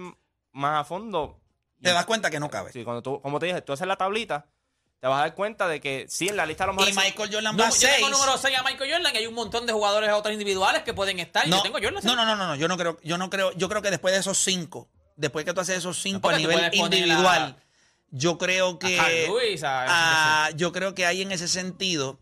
[0.51, 1.39] más a fondo,
[1.83, 2.71] Te das cuenta que no cabe.
[2.71, 4.45] sí, cuando tú, como te dije, tú haces la tablita,
[4.99, 6.89] te vas a dar cuenta de que sí, en la lista a lo mejor...
[6.89, 7.95] Y Michael Jordan No, va yo 6.
[7.95, 10.93] tengo número 6 a Michael Jordan y hay un montón de jugadores otros individuales que
[10.93, 11.45] pueden estar.
[11.45, 12.01] y No, yo tengo Jordan.
[12.03, 14.13] no, no, no, no, no, yo no creo, yo no creo, yo creo que después
[14.13, 17.57] de esos cinco, después que tú haces esos cinco a nivel individual,
[18.11, 22.17] yo creo que Carl Lewis, a- yo creo que hay en ese sentido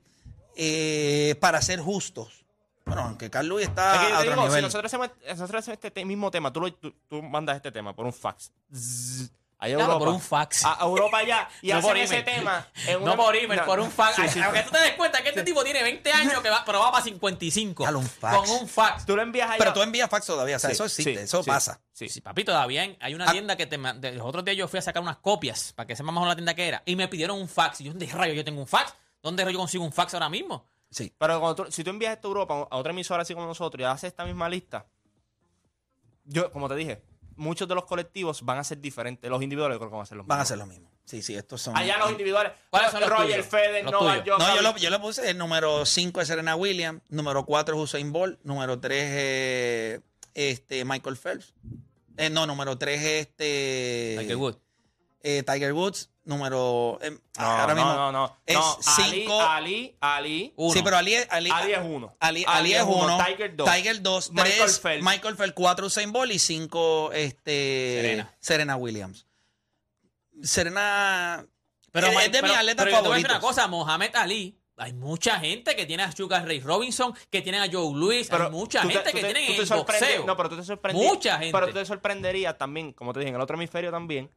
[0.55, 2.45] eh, para ser justos.
[2.85, 4.63] Bueno, aunque Carl Lewis está Es que yo a otro digo, si nivel.
[4.63, 7.95] nosotros hacemos, nosotros hacemos este te- mismo tema, tú, lo- tú, tú mandas este tema
[7.95, 8.51] por un fax.
[8.73, 9.31] Zzz,
[9.63, 10.05] Allá Claro, Europa.
[10.05, 10.65] por un fax.
[10.65, 11.47] A Europa ya.
[11.61, 12.67] Y No hacen por ese tema.
[12.87, 14.15] en No una- por email, no, por un fax.
[14.15, 14.39] sí, sí, sí.
[14.41, 16.91] Aunque tú te des cuenta que este tipo tiene 20 años, que va, pero va
[16.91, 17.83] para 55.
[17.83, 18.37] Dale un fax.
[18.37, 19.05] Con un fax.
[19.05, 19.59] Tú lo envías allá.
[19.59, 21.79] Pero tú envías fax todavía, o sea, Sí, eso existe, sí, eso sí, pasa.
[21.93, 22.09] Sí.
[22.09, 23.31] Sí, papi, todavía hay- una Ah.
[23.31, 26.07] tienda que te, los otros días yo fui a sacar unas copias para que sepa
[26.11, 27.81] más o menos la tienda que era y me pidieron un fax.
[27.81, 28.95] Y yo, ¿dónde rayos yo tengo un fax?
[29.21, 30.67] ¿Dónde rayos consigo un fax ahora mismo?
[30.89, 31.13] Sí.
[31.19, 33.79] Pero cuando tú- si tú envías esto a Europa, a otra emisora así como nosotros,
[33.79, 34.87] y haces esta misma lista,
[36.23, 37.01] yo, como te dije,
[37.35, 39.29] muchos de los colectivos van a ser diferentes.
[39.29, 40.47] Los individuales creo que van a ser los Van a mismos.
[40.49, 40.91] ser lo mismo.
[41.05, 41.75] Sí, sí, estos son.
[41.75, 42.53] Allá los individuales.
[42.69, 43.45] ¿Cuáles son los Roger tuyos?
[43.47, 44.39] Federer, Los Novak tuyos.
[44.39, 45.29] No, yo lo, yo lo puse.
[45.29, 47.01] El número 5 es Serena Williams.
[47.09, 48.39] Número 4 es Usain Bolt.
[48.43, 50.01] Número 3 es
[50.33, 51.53] este, Michael Phelps.
[52.17, 54.15] Eh, no, número 3 es este.
[54.19, 54.59] Tiger Woods.
[55.23, 56.09] Eh, Tiger Woods.
[56.23, 56.99] Número.
[57.01, 57.93] eh, No, ahora no, mismo.
[57.95, 58.37] no, no.
[58.45, 59.41] Es no, Ali, 5.
[59.41, 60.73] Ali, Ali, Uno.
[60.73, 62.15] Sí, pero Ali, es- Ali, Ali es uno.
[62.19, 63.17] Ali, Ali es 1.
[63.25, 63.71] Tiger dos.
[63.73, 64.31] Tiger 2.
[64.31, 64.79] Michael 3.
[64.79, 65.03] Phelps.
[65.05, 65.53] Michael Phelps.
[65.55, 66.31] 4 Usain Bolt.
[66.31, 68.35] Y 5 este, Serena.
[68.39, 69.25] Serena Williams.
[70.43, 71.45] Serena.
[71.91, 73.31] Pero, es, es de pero- mis atletas pero yo te voy a decir favoritos.
[73.31, 74.57] una cosa, Mohamed Ali.
[74.77, 78.49] Hay mucha gente que tiene a Sugar Ray Robinson, que tiene a Joe Louis, hay
[78.49, 80.25] mucha te- gente tú que te- tiene te el boxeo.
[80.25, 81.13] No, pero tú te sorprenderías.
[81.13, 81.51] Mucha gente.
[81.51, 84.31] Pero tú te sorprenderías también, como te dije, en el otro hemisferio también,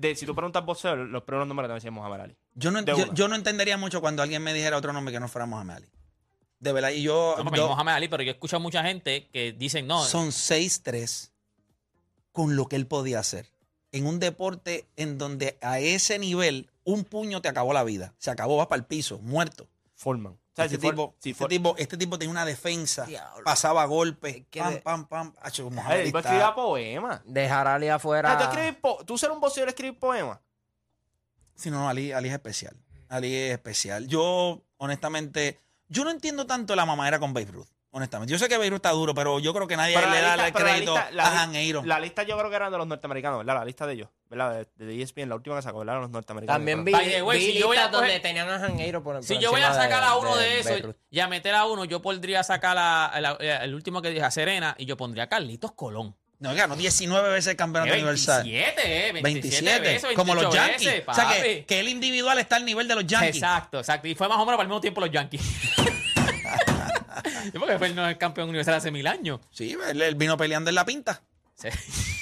[0.00, 2.36] de si tú preguntas boxeo, los primeros números te decían Muhammad Ali.
[2.54, 2.80] Yo no,
[3.12, 5.86] yo, no entendería mucho cuando alguien me dijera otro nombre que no fuera Mohamed Ali.
[6.58, 9.28] De verdad, y yo, No, porque yo- Mohamed Ali, pero yo escucho a mucha gente
[9.32, 11.30] que dicen, no, son 6-3
[12.32, 13.46] con lo que él podía hacer.
[13.92, 18.14] En un deporte en donde a ese nivel un puño te acabó la vida.
[18.18, 19.68] Se acabó, vas para el piso, muerto.
[19.94, 20.38] Foreman.
[20.52, 23.04] O sea, Este, si For- tipo, si este, For- tipo, este tipo tenía una defensa,
[23.06, 23.44] Diablo.
[23.44, 25.32] pasaba golpes, pam, de- pam, pam.
[25.52, 25.70] Tipo
[26.18, 27.20] está- escribía poemas.
[27.24, 28.36] Dejar a Ali O sea, afuera.
[28.36, 30.38] tú, escribir po- tú ser un boxeador y escribir poemas.
[31.54, 32.76] Sí, no, no, Ali, Ali es especial.
[33.08, 34.06] Ali es especial.
[34.08, 37.68] Yo, honestamente, yo no entiendo tanto la mamadera con Babe Ruth.
[37.92, 38.30] Honestamente.
[38.32, 40.46] Yo sé que Babe Ruth está duro, pero yo creo que nadie le da lista-
[40.46, 41.88] el pero la crédito lista- la a Han Aaron.
[41.88, 43.54] La lista yo creo que era de los norteamericanos, ¿verdad?
[43.56, 44.66] La lista de ellos, ¿verdad?
[44.76, 46.00] De, ESPN, la última que sacó, ¿verdad?
[46.00, 46.56] Los norteamericanos.
[46.58, 47.12] También vi, si
[47.58, 49.66] yo voy a listas donde coger- tenían a Janeiro por Si por yo voy a
[49.66, 53.06] encima sacar a uno de, esos y a meter a uno, yo podría sacar a,
[53.06, 56.14] a la- eh, el último que dije, a Serena, y yo pondría a Carlitos Colón.
[56.38, 58.44] No, ganó 19 veces el campeonato universal.
[58.44, 60.86] 27, eh, 27, 27, veces, como los 28 Yankees.
[60.86, 61.62] veces, o sea, que, papi.
[61.64, 63.36] que el individual está al nivel de los Yankees.
[63.36, 64.08] Exacto, exacto.
[64.08, 65.42] Y fue más o menos para el mismo tiempo los Yankees.
[67.52, 69.40] Sí, porque fue el, no, el campeón universal hace mil años.
[69.50, 71.22] Sí, él, él vino peleando en la pinta.
[71.54, 71.68] Sí.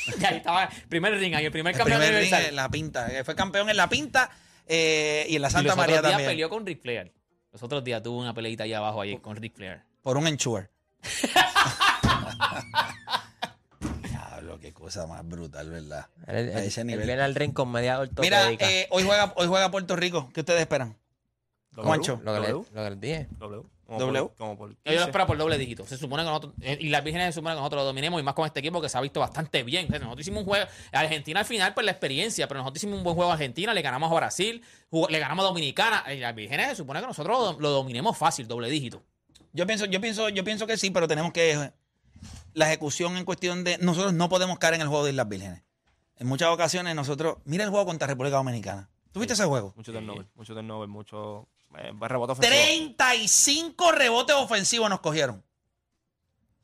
[0.20, 2.48] y ahí estaba, primer ring ahí, el primer El campeón primer ring universal.
[2.50, 3.08] en la pinta.
[3.12, 4.30] Eh, Fue campeón en la pinta
[4.66, 6.30] eh, y en la y Santa los María otros días también.
[6.30, 7.12] peleó con Ric Flair.
[7.52, 9.80] Los otros días tuvo una peleita ahí abajo ahí con Ric Flair.
[10.02, 10.68] Por un ensure.
[14.02, 16.06] Diablo, qué cosa más brutal, ¿verdad?
[16.26, 17.06] Él- A ese él nivel.
[17.06, 20.30] viene al ring con media Mira, eh, hoy, juega, hoy juega Puerto Rico.
[20.32, 20.96] ¿Qué ustedes esperan?
[21.74, 22.20] Juancho.
[22.24, 22.66] lo, que le, W.
[22.74, 23.28] lo que les dije.
[23.38, 23.62] W.
[23.88, 24.20] Como W.
[24.26, 25.04] Por, como por Yo lo 15.
[25.06, 25.86] espero por doble dígito.
[25.86, 28.22] Se supone que nosotros, eh, y las vírgenes se supone que nosotros lo dominemos, y
[28.22, 29.86] más con este equipo que se ha visto bastante bien.
[29.86, 32.98] O sea, nosotros hicimos un juego, Argentina al final, pues la experiencia, pero nosotros hicimos
[32.98, 36.18] un buen juego a Argentina, le ganamos a Brasil, jugó- le ganamos a Dominicana, y
[36.18, 39.02] las vírgenes se supone que nosotros lo, lo dominemos fácil, doble dígito.
[39.54, 41.72] Yo pienso, yo pienso, yo pienso que sí, pero tenemos que
[42.52, 45.62] la ejecución en cuestión de nosotros no podemos caer en el juego de Islas Vírgenes.
[46.16, 48.90] En muchas ocasiones nosotros, mira el juego contra República Dominicana.
[49.12, 49.72] ¿Tuviste ese juego?
[49.76, 52.54] Mucho turnover, mucho turnover, mucho rebote ofensivo.
[52.54, 55.44] 35 rebotes ofensivos nos cogieron.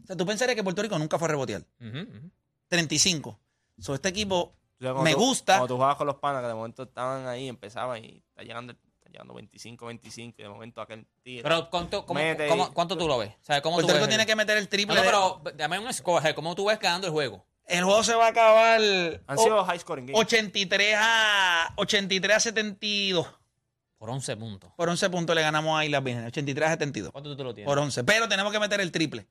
[0.02, 1.62] O sea, tú pensarías que Puerto Rico nunca fue a rebotear.
[1.80, 2.30] Ujú, ujú.
[2.68, 3.38] 35.
[3.78, 5.54] So, este equipo O sea, cuando me tú- gusta.
[5.54, 8.72] Cuando tú jugabas con los panas, que de momento estaban ahí, empezaban y está llegando,
[8.72, 11.42] está llegando 25, 25, y de momento aquel tiro.
[11.42, 13.30] Pero ¿cuánto, cómo- Mete cómo- y- cuánto tú lo ves?
[13.40, 14.94] O sea, ¿cómo Puerto tú Rico ves tiene que meter el triple.
[14.96, 17.46] no, de- pero dame un score, ¿cómo tú ves ganando el juego?
[17.66, 18.78] El juego se va a acabar
[19.26, 20.20] Han sido high scoring games.
[20.20, 23.26] 83 a 83 a 72.
[24.04, 24.70] Por 11 puntos.
[24.76, 26.28] Por 11 puntos le ganamos a Islas Vírgenes.
[26.28, 27.10] 83 a 72.
[27.10, 27.66] ¿Cuánto tú te lo tienes?
[27.66, 28.04] Por 11.
[28.04, 29.26] Pero tenemos que meter el triple.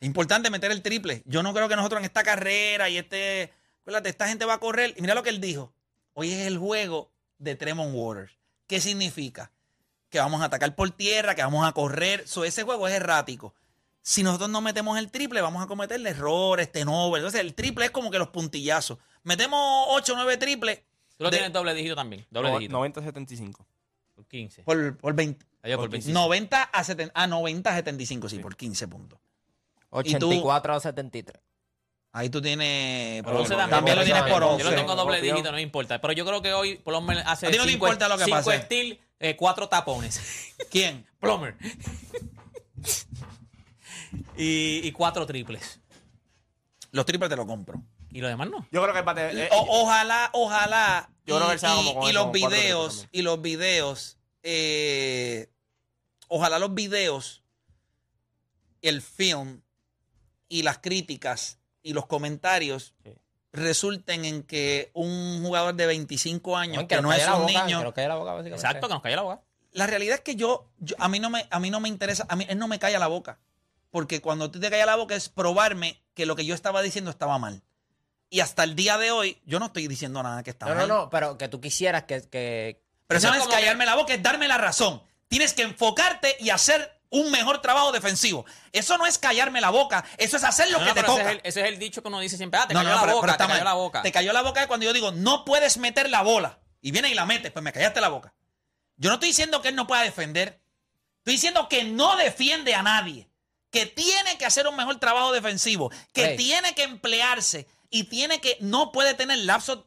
[0.00, 1.22] Es importante meter el triple.
[1.24, 3.52] Yo no creo que nosotros en esta carrera y este.
[3.82, 4.92] Acuérdate, esta gente va a correr.
[4.96, 5.72] Y mira lo que él dijo.
[6.14, 8.32] Hoy es el juego de Tremont Waters.
[8.66, 9.52] ¿Qué significa?
[10.10, 12.26] Que vamos a atacar por tierra, que vamos a correr.
[12.26, 13.54] So, ese juego es errático.
[14.02, 17.20] Si nosotros no metemos el triple, vamos a cometer errores, tenover.
[17.20, 18.98] Entonces, el triple es como que los puntillazos.
[19.22, 20.80] Metemos 8 o 9 triples
[21.16, 22.26] Tú lo de- tienes doble dígito también.
[22.30, 22.76] Doble No- dígito.
[22.78, 23.64] 90-75.
[24.18, 24.62] Por 15.
[24.64, 25.46] por, por 20.
[25.62, 26.18] Allá por por 25.
[26.18, 29.20] 90 a, 70, a 90 a 75, sí, por 15 puntos.
[30.02, 30.26] ¿Y tú?
[30.28, 31.40] 84 a 73.
[32.10, 33.22] Ahí tú tienes.
[33.22, 33.96] Por 11 también, también.
[33.96, 34.64] lo tienes por Yo 11.
[34.64, 35.36] lo tengo doble Copión.
[35.36, 36.00] dígito, no me importa.
[36.00, 38.24] Pero yo creo que hoy Plummer hace A ti no te cinco, importa lo que
[38.24, 38.62] cinco pase.
[38.62, 40.20] steel, eh, cuatro tapones.
[40.70, 41.06] ¿Quién?
[41.20, 41.54] Plummer.
[44.36, 45.80] y, y cuatro triples.
[46.92, 47.82] Los triples te lo compro.
[48.10, 48.66] Y lo demás no.
[48.72, 49.44] Yo creo que el bate.
[49.44, 51.10] eh, O- ojalá, ojalá.
[51.28, 52.88] Yo creo que él se va como con y eso, los con cuatro triples videos,
[53.02, 53.08] también.
[53.12, 55.50] y los videos, eh,
[56.28, 57.42] ojalá los videos,
[58.82, 59.60] el film
[60.48, 63.10] y las críticas y los comentarios Sí.
[63.52, 67.78] resulten en que un jugador de 25 años, que no es un niño.
[68.56, 69.42] Exacto, que nos cayó la boca.
[69.72, 72.26] la realidad es que yo, yo- a, mí no me, a mí no me interesa,
[72.28, 73.38] a mí él no me calla la boca.
[73.90, 77.10] Porque cuando tú te callas la boca es probarme que lo que yo estaba diciendo
[77.10, 77.62] estaba mal.
[78.30, 80.78] Y hasta el día de hoy, yo no estoy diciendo nada que está No, no,
[80.80, 80.88] mal.
[80.88, 82.22] no, pero que tú quisieras que...
[82.28, 85.02] que Pero eso no es como callarme la boca, es darme la razón.
[85.28, 88.44] Tienes que enfocarte y hacer un mejor trabajo defensivo.
[88.70, 91.12] Eso no es callarme la boca, eso es hacer lo No, que no, te pero
[91.14, 91.22] toca.
[91.22, 92.60] ese, es el, ese es el dicho que uno dice siempre.
[92.60, 93.72] Ah, te No, cayó no, la pero- boca, pero está te cayó mal.
[93.72, 94.02] la boca.
[94.02, 96.58] Te cayó la boca cuando yo digo, no puedes meter la bola.
[96.82, 98.34] Y viene y la metes, pues me callaste la boca.
[98.98, 100.60] Yo no estoy diciendo que él no pueda defender.
[101.20, 103.26] Estoy diciendo que no defiende a nadie.
[103.70, 105.90] Que tiene que hacer un mejor trabajo defensivo.
[106.12, 107.66] Que tiene que emplearse.
[107.90, 109.84] Y tiene que, no puede tener lapsos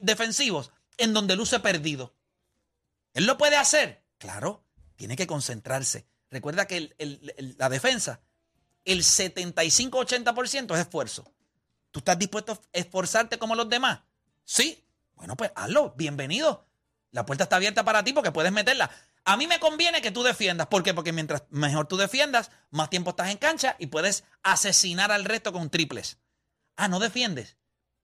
[0.00, 2.14] defensivos en donde luce perdido.
[3.14, 4.04] ¿Él lo puede hacer?
[4.18, 4.64] Claro,
[4.96, 6.06] tiene que concentrarse.
[6.30, 8.20] Recuerda que el- la defensa,
[8.84, 11.32] el 75-80% es esfuerzo.
[11.90, 14.00] ¿Tú estás dispuesto a esforzarte como los demás?
[14.44, 14.84] Sí.
[15.14, 15.94] Bueno, pues hazlo.
[15.96, 16.66] Bienvenido.
[17.10, 18.90] La puerta está abierta para ti porque puedes meterla.
[19.24, 20.66] A mí me conviene que tú defiendas.
[20.68, 20.94] ¿Por qué?
[20.94, 25.52] Porque mientras mejor tú defiendas, más tiempo estás en cancha y puedes asesinar al resto
[25.52, 26.18] con triples.
[26.78, 27.56] Ah, no defiendes.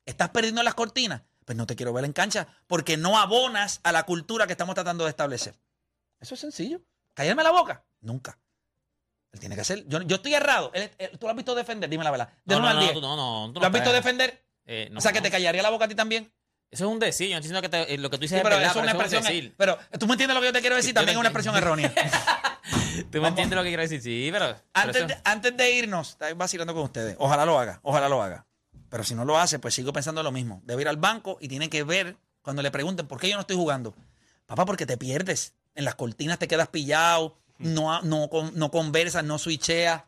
[0.04, 1.22] Estás perdiendo las cortinas.
[1.44, 4.74] Pues no te quiero ver en cancha porque no abonas a la cultura que estamos
[4.74, 5.58] tratando de establecer.
[6.20, 6.80] Eso es sencillo.
[7.14, 7.84] ¿Callarme la boca?
[8.00, 8.38] Nunca.
[9.32, 9.87] Él tiene que hacer.
[9.87, 10.70] Yo, yo estoy errado.
[10.74, 11.88] Él- él- ¿Tú lo has visto defender?
[11.90, 12.28] Dime la verdad.
[12.44, 14.04] De No, no, al no, tú no, no, tú ¿Lo has visto creas.
[14.04, 14.44] defender?
[14.66, 16.32] Eh, o sea, que te callaría la boca a ti también.
[16.70, 17.28] Eso es un decir.
[17.28, 18.70] Yo no estoy diciendo que te- eh, lo que tú dices Sí, es pero verdad,
[18.70, 19.44] eso es una eso expresión.
[19.46, 19.52] es.
[19.56, 20.94] Pero tú me entiendes lo que yo te quiero decir.
[20.94, 21.92] También es una expresión errónea.
[23.10, 24.00] Tú me entiendes lo que quiero decir.
[24.00, 24.56] Sí, pero...
[24.72, 27.16] antes, de, antes de irnos, estoy vacilando con ustedes.
[27.18, 27.80] Ojalá lo haga.
[27.82, 28.46] Ojalá lo haga.
[28.94, 30.62] Pero si no lo hace, pues sigo pensando lo mismo.
[30.66, 33.40] Debe ir al banco y tiene que ver cuando le pregunten por qué yo no
[33.40, 33.92] estoy jugando.
[34.46, 35.52] Papá, porque te pierdes.
[35.74, 37.37] En las cortinas te quedas pillado.
[37.59, 40.04] No, no, no conversas, no switcheas.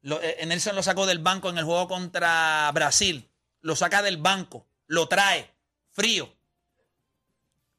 [0.00, 3.28] Lo- eh, Nelson lo sacó del banco en el juego contra Brasil.
[3.60, 4.64] Lo saca del banco.
[4.86, 5.50] Lo trae.
[5.90, 6.34] Frío.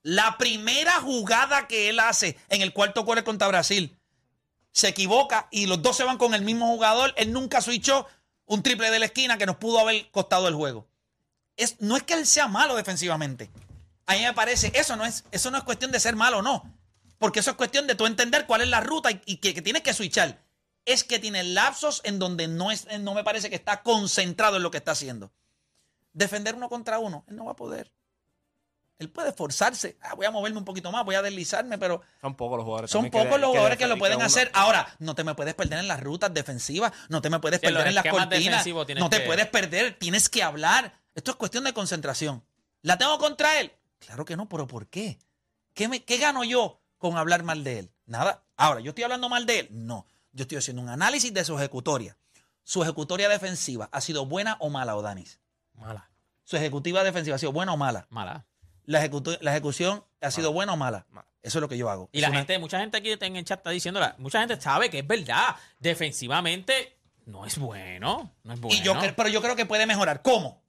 [0.04, 3.98] La primera jugada que él hace en el cuarto cuarto contra Brasil,
[4.72, 7.12] se equivoca y los dos se van con el mismo jugador.
[7.18, 8.06] Él nunca switchó
[8.54, 10.88] un triple de la esquina que nos pudo haber costado el juego.
[11.58, 13.50] Es, no es que él sea malo defensivamente.
[14.06, 16.42] A mí me parece, eso no es, eso no es cuestión de ser malo o
[16.42, 16.64] no.
[17.18, 19.62] Porque eso es cuestión de tú entender cuál es la ruta y, y que, que
[19.62, 20.40] tienes que switchar.
[20.86, 24.64] Es que tiene lapsos en donde no, es, no me parece que está concentrado en
[24.64, 25.32] lo que está haciendo.
[26.12, 27.92] Defender uno contra uno, él no va a poder.
[29.04, 29.98] Él puede esforzarse.
[30.02, 32.90] Ah, voy a moverme un poquito más, voy a deslizarme, pero Son pocos los jugadores.
[32.92, 34.50] son pocos los jugadores que lo pueden uno- hacer.
[34.54, 37.68] Ahora, no te me puedes perder en las rutas defensivas, no te me puedes Sí,
[37.68, 38.66] perder en las cortinas,
[38.98, 40.94] no te que- puedes perder, tienes que hablar.
[41.16, 42.44] Esto es cuestión de concentración.
[42.82, 43.72] ¿La tengo contra él?
[44.00, 45.20] Claro que no, pero ¿por qué?
[45.74, 47.92] ¿Qué, me- qué gano yo con hablar mal de él?
[48.06, 48.44] Nada.
[48.58, 49.68] Ahora, ¿yo estoy hablando mal de él?
[49.72, 50.06] No.
[50.32, 52.18] Yo estoy haciendo un análisis de su ejecutoria.
[52.64, 55.40] ¿Su ejecutoria defensiva ha sido buena o mala, Odanis?
[55.74, 56.10] Mala.
[56.44, 58.08] ¿Su ejecutiva defensiva ha sido buena o mala?
[58.10, 58.46] Mala.
[58.86, 61.06] ¿La, ejecutu- la ejecución ha sido buena o mala?
[61.12, 61.28] Mala.
[61.42, 62.10] Eso es lo que yo hago.
[62.14, 64.60] Y Es la una- gente, mucha gente aquí en el chat está diciéndola, mucha gente
[64.62, 65.56] sabe que es verdad.
[65.80, 68.34] Defensivamente no es bueno.
[68.44, 68.78] No es bueno.
[68.78, 70.22] Y yo cre- pero yo creo que puede mejorar.
[70.22, 70.62] ¿Cómo?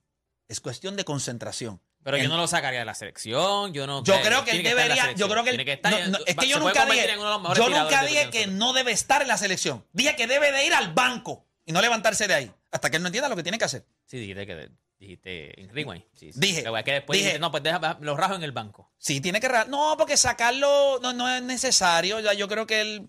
[0.48, 1.80] Es cuestión de concentración.
[2.02, 3.72] pero yo no lo sacaría de la selección.
[3.72, 4.04] Yo no.
[4.04, 5.12] Yo creo que él debería.
[5.12, 5.80] Yo creo que él.
[5.82, 7.08] no, no, es que yo nunca dije.
[7.56, 9.84] Yo nunca dije que no debe estar en la selección.
[9.92, 12.52] Dije que debe de ir al banco y no levantarse de ahí.
[12.70, 13.86] Hasta que él no entienda lo que tiene que hacer.
[14.04, 14.68] Sí, dijiste que
[15.04, 16.04] dijiste en Rewind.
[16.14, 16.40] Sí, sí.
[16.40, 17.24] Dije, Que, que después dije.
[17.30, 18.90] dijiste, no, pues deja, los rajo en el banco.
[18.98, 19.48] Sí, tiene que.
[19.48, 22.20] ra- No, porque sacarlo no, no es necesario.
[22.20, 23.08] Ya yo creo que él.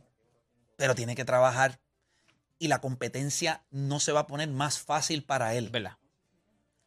[0.77, 1.79] Pero tiene que trabajar.
[2.59, 5.69] Y la competencia no se va a poner más fácil para él.
[5.69, 5.97] verdad.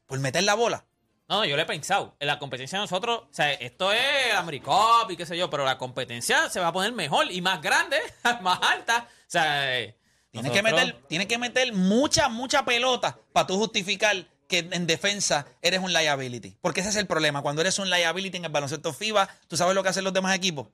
[0.06, 0.84] Por meter la bola.
[1.28, 2.16] No, yo le he pensado.
[2.20, 5.64] En la competencia de nosotros, o sea, esto es Americop y qué sé yo, pero
[5.66, 7.98] la competencia se va a poner mejor y más grande,
[8.40, 9.06] más alta.
[9.10, 9.94] O sea, eh,
[10.30, 14.14] Tienes que meter, tienes que meter mucha, mucha pelota para tú justificar
[14.48, 16.56] que en defensa eres un liability.
[16.60, 17.42] Porque ese es el problema.
[17.42, 20.34] Cuando eres un liability en el baloncesto FIBA, ¿tú sabes lo que hacen los demás
[20.34, 20.68] equipos?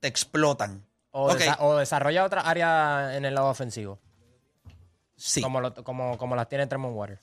[0.00, 0.86] Te explotan.
[1.10, 3.98] O, Ok, desa- o desarrolla otra área en el lado ofensivo.
[5.16, 5.40] sí.
[5.42, 7.18] Como, lo- como, como las tiene Tremont Water.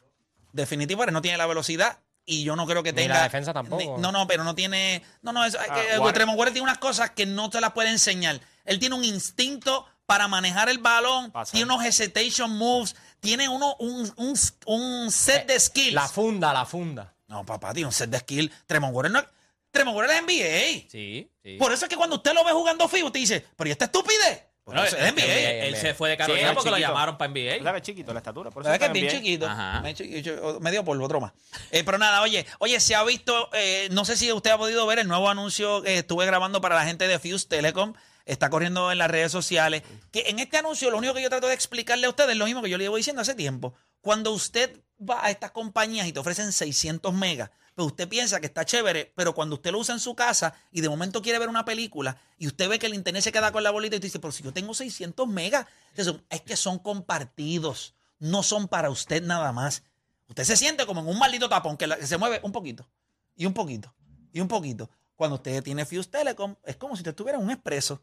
[0.54, 3.16] Definitivo, no tiene la velocidad y yo no creo que Ni tenga.
[3.16, 3.82] la defensa tampoco.
[3.82, 5.02] ni- no, no, pero no tiene.
[5.22, 6.12] No, no, es, Ah.
[6.14, 8.40] Tremont Waters tiene unas cosas que no te las puede enseñar.
[8.66, 11.54] Él tiene un instinto para manejar el balón, Pasar.
[11.54, 15.94] tiene unos hesitation moves, tiene uno, un, un, un set de skills.
[15.94, 17.14] La funda, la funda.
[17.28, 18.52] No, papá, tiene un set de skill.
[18.68, 19.26] Tremont Waters no es.
[19.72, 20.90] Tremont Waters es NBA.
[20.90, 21.58] Sí, sí.
[21.58, 23.86] Por eso es que cuando usted lo ve jugando FIBA, usted dice, pero ¿y esta
[23.86, 24.44] estupidez?
[24.64, 25.24] Bueno, eso es NBA.
[25.24, 27.62] él, él se fue de Carolina Sí, porque lo llamaron para NBA.
[27.62, 28.50] sea, que es chiquito la estatura.
[28.50, 29.46] Por eso ¿Sabes que es bien chiquito?
[29.48, 29.82] Ajá.
[29.82, 31.34] Medio chiquito, Medio polvo, otro más.
[31.72, 34.88] Eh, pero nada, oye, oye, se ha visto, eh, no sé si usted ha podido
[34.88, 37.94] ver el nuevo anuncio que estuve grabando para la gente de Fuse Telecom.
[38.26, 39.84] Está corriendo en las redes sociales.
[40.12, 42.46] Que en este anuncio lo único que yo trato de explicarle a ustedes es lo
[42.46, 43.74] mismo que yo le llevo diciendo hace tiempo.
[44.02, 48.46] Cuando usted va a estas compañías y te ofrecen 600 megas, pues usted piensa que
[48.46, 51.50] está chévere, pero cuando usted lo usa en su casa y de momento quiere ver
[51.50, 54.08] una película y usted ve que el internet se queda con la bolita y usted
[54.08, 55.66] dice, pero si yo tengo 600 megas,
[55.96, 59.84] es que son compartidos, no son para usted nada más.
[60.28, 62.88] Usted se siente como en un maldito tapón que, que se mueve un poquito
[63.36, 63.94] y un poquito
[64.36, 64.90] y un poquito.
[65.16, 68.02] Cuando usted tiene Fuse Telecom, es como si usted tuviera un expreso.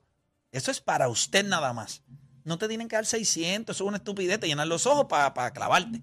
[0.53, 2.03] Eso es para usted nada más.
[2.44, 5.50] No te tienen que dar 600, eso es una estupidez, te llenan los ojos para
[5.53, 6.03] clavarte.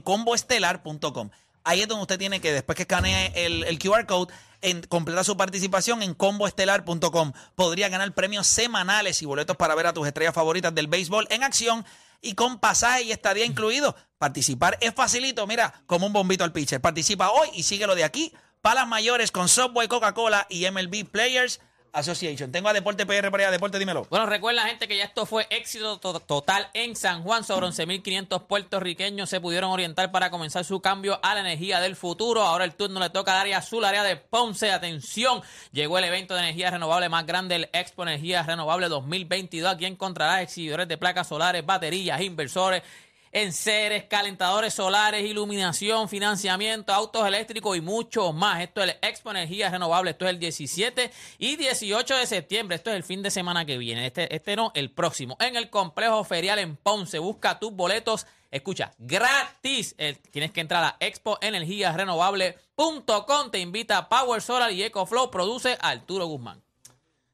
[0.00, 1.30] comboestelar.com.
[1.62, 5.22] Ahí es donde usted tiene que, después que escanee el, el QR code, en, completa
[5.22, 7.32] su participación en comboestelar.com.
[7.54, 11.44] Podría ganar premios semanales y boletos para ver a tus estrellas favoritas del béisbol en
[11.44, 11.84] acción
[12.20, 13.94] y con pasaje y estadía incluido.
[14.18, 16.80] Participar es facilito, mira, como un bombito al pitcher.
[16.80, 21.60] Participa hoy y síguelo de aquí para las mayores con Subway, Coca-Cola y MLB Players
[21.90, 22.52] Association.
[22.52, 23.50] Tengo a Deporte PR para allá.
[23.50, 24.06] Deporte, dímelo.
[24.10, 27.44] Bueno, recuerda, gente, que ya esto fue éxito to- total en San Juan.
[27.44, 32.42] Sobre 11.500 puertorriqueños se pudieron orientar para comenzar su cambio a la energía del futuro.
[32.42, 34.70] Ahora el turno le toca al área azul, área de Ponce.
[34.70, 35.40] Atención,
[35.72, 39.72] llegó el evento de energía renovable más grande, el Expo Energía Renovable 2022.
[39.72, 42.82] Aquí encontrarás exhibidores de placas solares, baterías, inversores.
[43.32, 48.62] Enseres, calentadores solares, iluminación, financiamiento, autos eléctricos y mucho más.
[48.62, 50.12] Esto es el Expo Energía Renovable.
[50.12, 52.76] Esto es el 17 y 18 de septiembre.
[52.76, 54.06] Esto es el fin de semana que viene.
[54.06, 55.38] Este, este no, el próximo.
[55.40, 57.18] En el complejo ferial en Ponce.
[57.18, 58.26] Busca tus boletos.
[58.50, 59.94] Escucha, gratis.
[60.30, 63.50] Tienes que entrar a expoenergiasrenovable.com.
[63.50, 65.30] Te invita Power Solar y EcoFlow.
[65.30, 66.62] Produce Arturo Guzmán.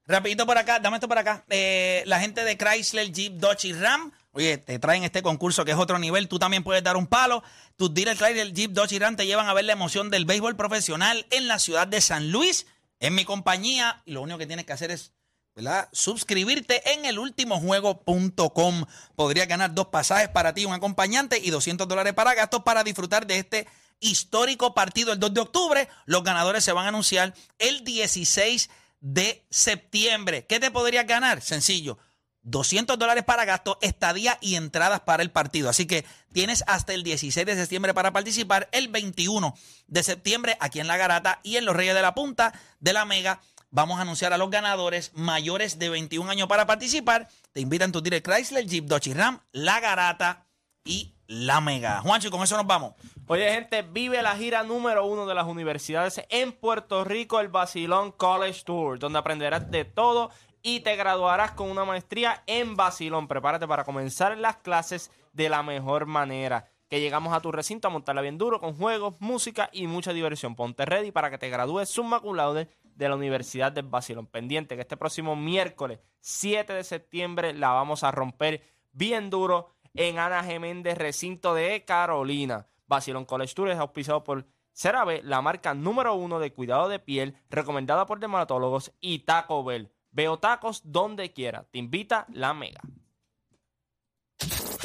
[0.06, 1.44] Rapidito por acá, dame esto por acá.
[1.48, 5.70] Eh, la gente de Chrysler, Jeep, Dodge y Ram, oye, te traen este concurso que
[5.70, 6.28] es otro nivel.
[6.28, 7.42] Tú también puedes dar un palo.
[7.76, 11.26] Tus dealers Chrysler, Jeep, Dodge Ram te llevan a ver la emoción del béisbol profesional
[11.30, 12.66] en la ciudad de San Luis,
[13.00, 14.02] en mi compañía.
[14.04, 15.12] Y lo único que tienes que hacer es,
[15.54, 15.88] ¿verdad?
[15.92, 18.84] Suscribirte en elultimojuego.com.
[19.16, 23.26] Podrías ganar dos pasajes para ti, un acompañante y 200 dólares para gastos para disfrutar
[23.26, 23.68] de este
[24.00, 25.88] histórico partido el 2 de octubre.
[26.06, 28.68] Los ganadores se van a anunciar el 16
[29.00, 30.46] de septiembre.
[30.46, 31.40] ¿Qué te podrías ganar?
[31.40, 31.98] Sencillo.
[32.44, 35.68] 200 dólares para gasto, estadía y entradas para el partido.
[35.68, 38.68] Así que tienes hasta el 16 de septiembre para participar.
[38.72, 39.54] El 21
[39.88, 43.04] de septiembre aquí en La Garata y en Los Reyes de la Punta de la
[43.04, 43.40] Mega.
[43.70, 47.28] Vamos a anunciar a los ganadores mayores de 21 años para participar.
[47.52, 50.46] Te invitan tu direct Chrysler, Jeep, Dodge Ram, La Garata
[50.84, 52.00] y La Mega.
[52.02, 52.94] Juancho, con eso nos vamos.
[53.26, 58.12] Oye, gente, vive la gira número uno de las universidades en Puerto Rico, el Basilón
[58.12, 60.30] College Tour, donde aprenderás de todo
[60.66, 63.28] y te graduarás con una maestría en Basilón.
[63.28, 66.70] Prepárate para comenzar las clases de la mejor manera.
[66.88, 70.56] Que llegamos a tu recinto a montarla bien duro con juegos, música y mucha diversión.
[70.56, 74.26] Ponte ready para que te gradúes summa cum de la Universidad del Basilón.
[74.26, 78.62] Pendiente que este próximo miércoles 7 de septiembre la vamos a romper
[78.92, 82.68] bien duro en Ana Geméndez, recinto de Carolina.
[82.86, 87.36] Basilón College Tour es auspiciado por CeraVe, la marca número uno de cuidado de piel,
[87.50, 89.93] recomendada por dermatólogos y Taco Bell.
[90.14, 91.64] Veo tacos donde quiera.
[91.70, 92.80] Te invita la Mega.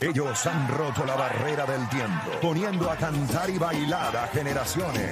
[0.01, 5.07] Ellos han roto la barrera del tiempo, poniendo a cantar y bailar a generaciones.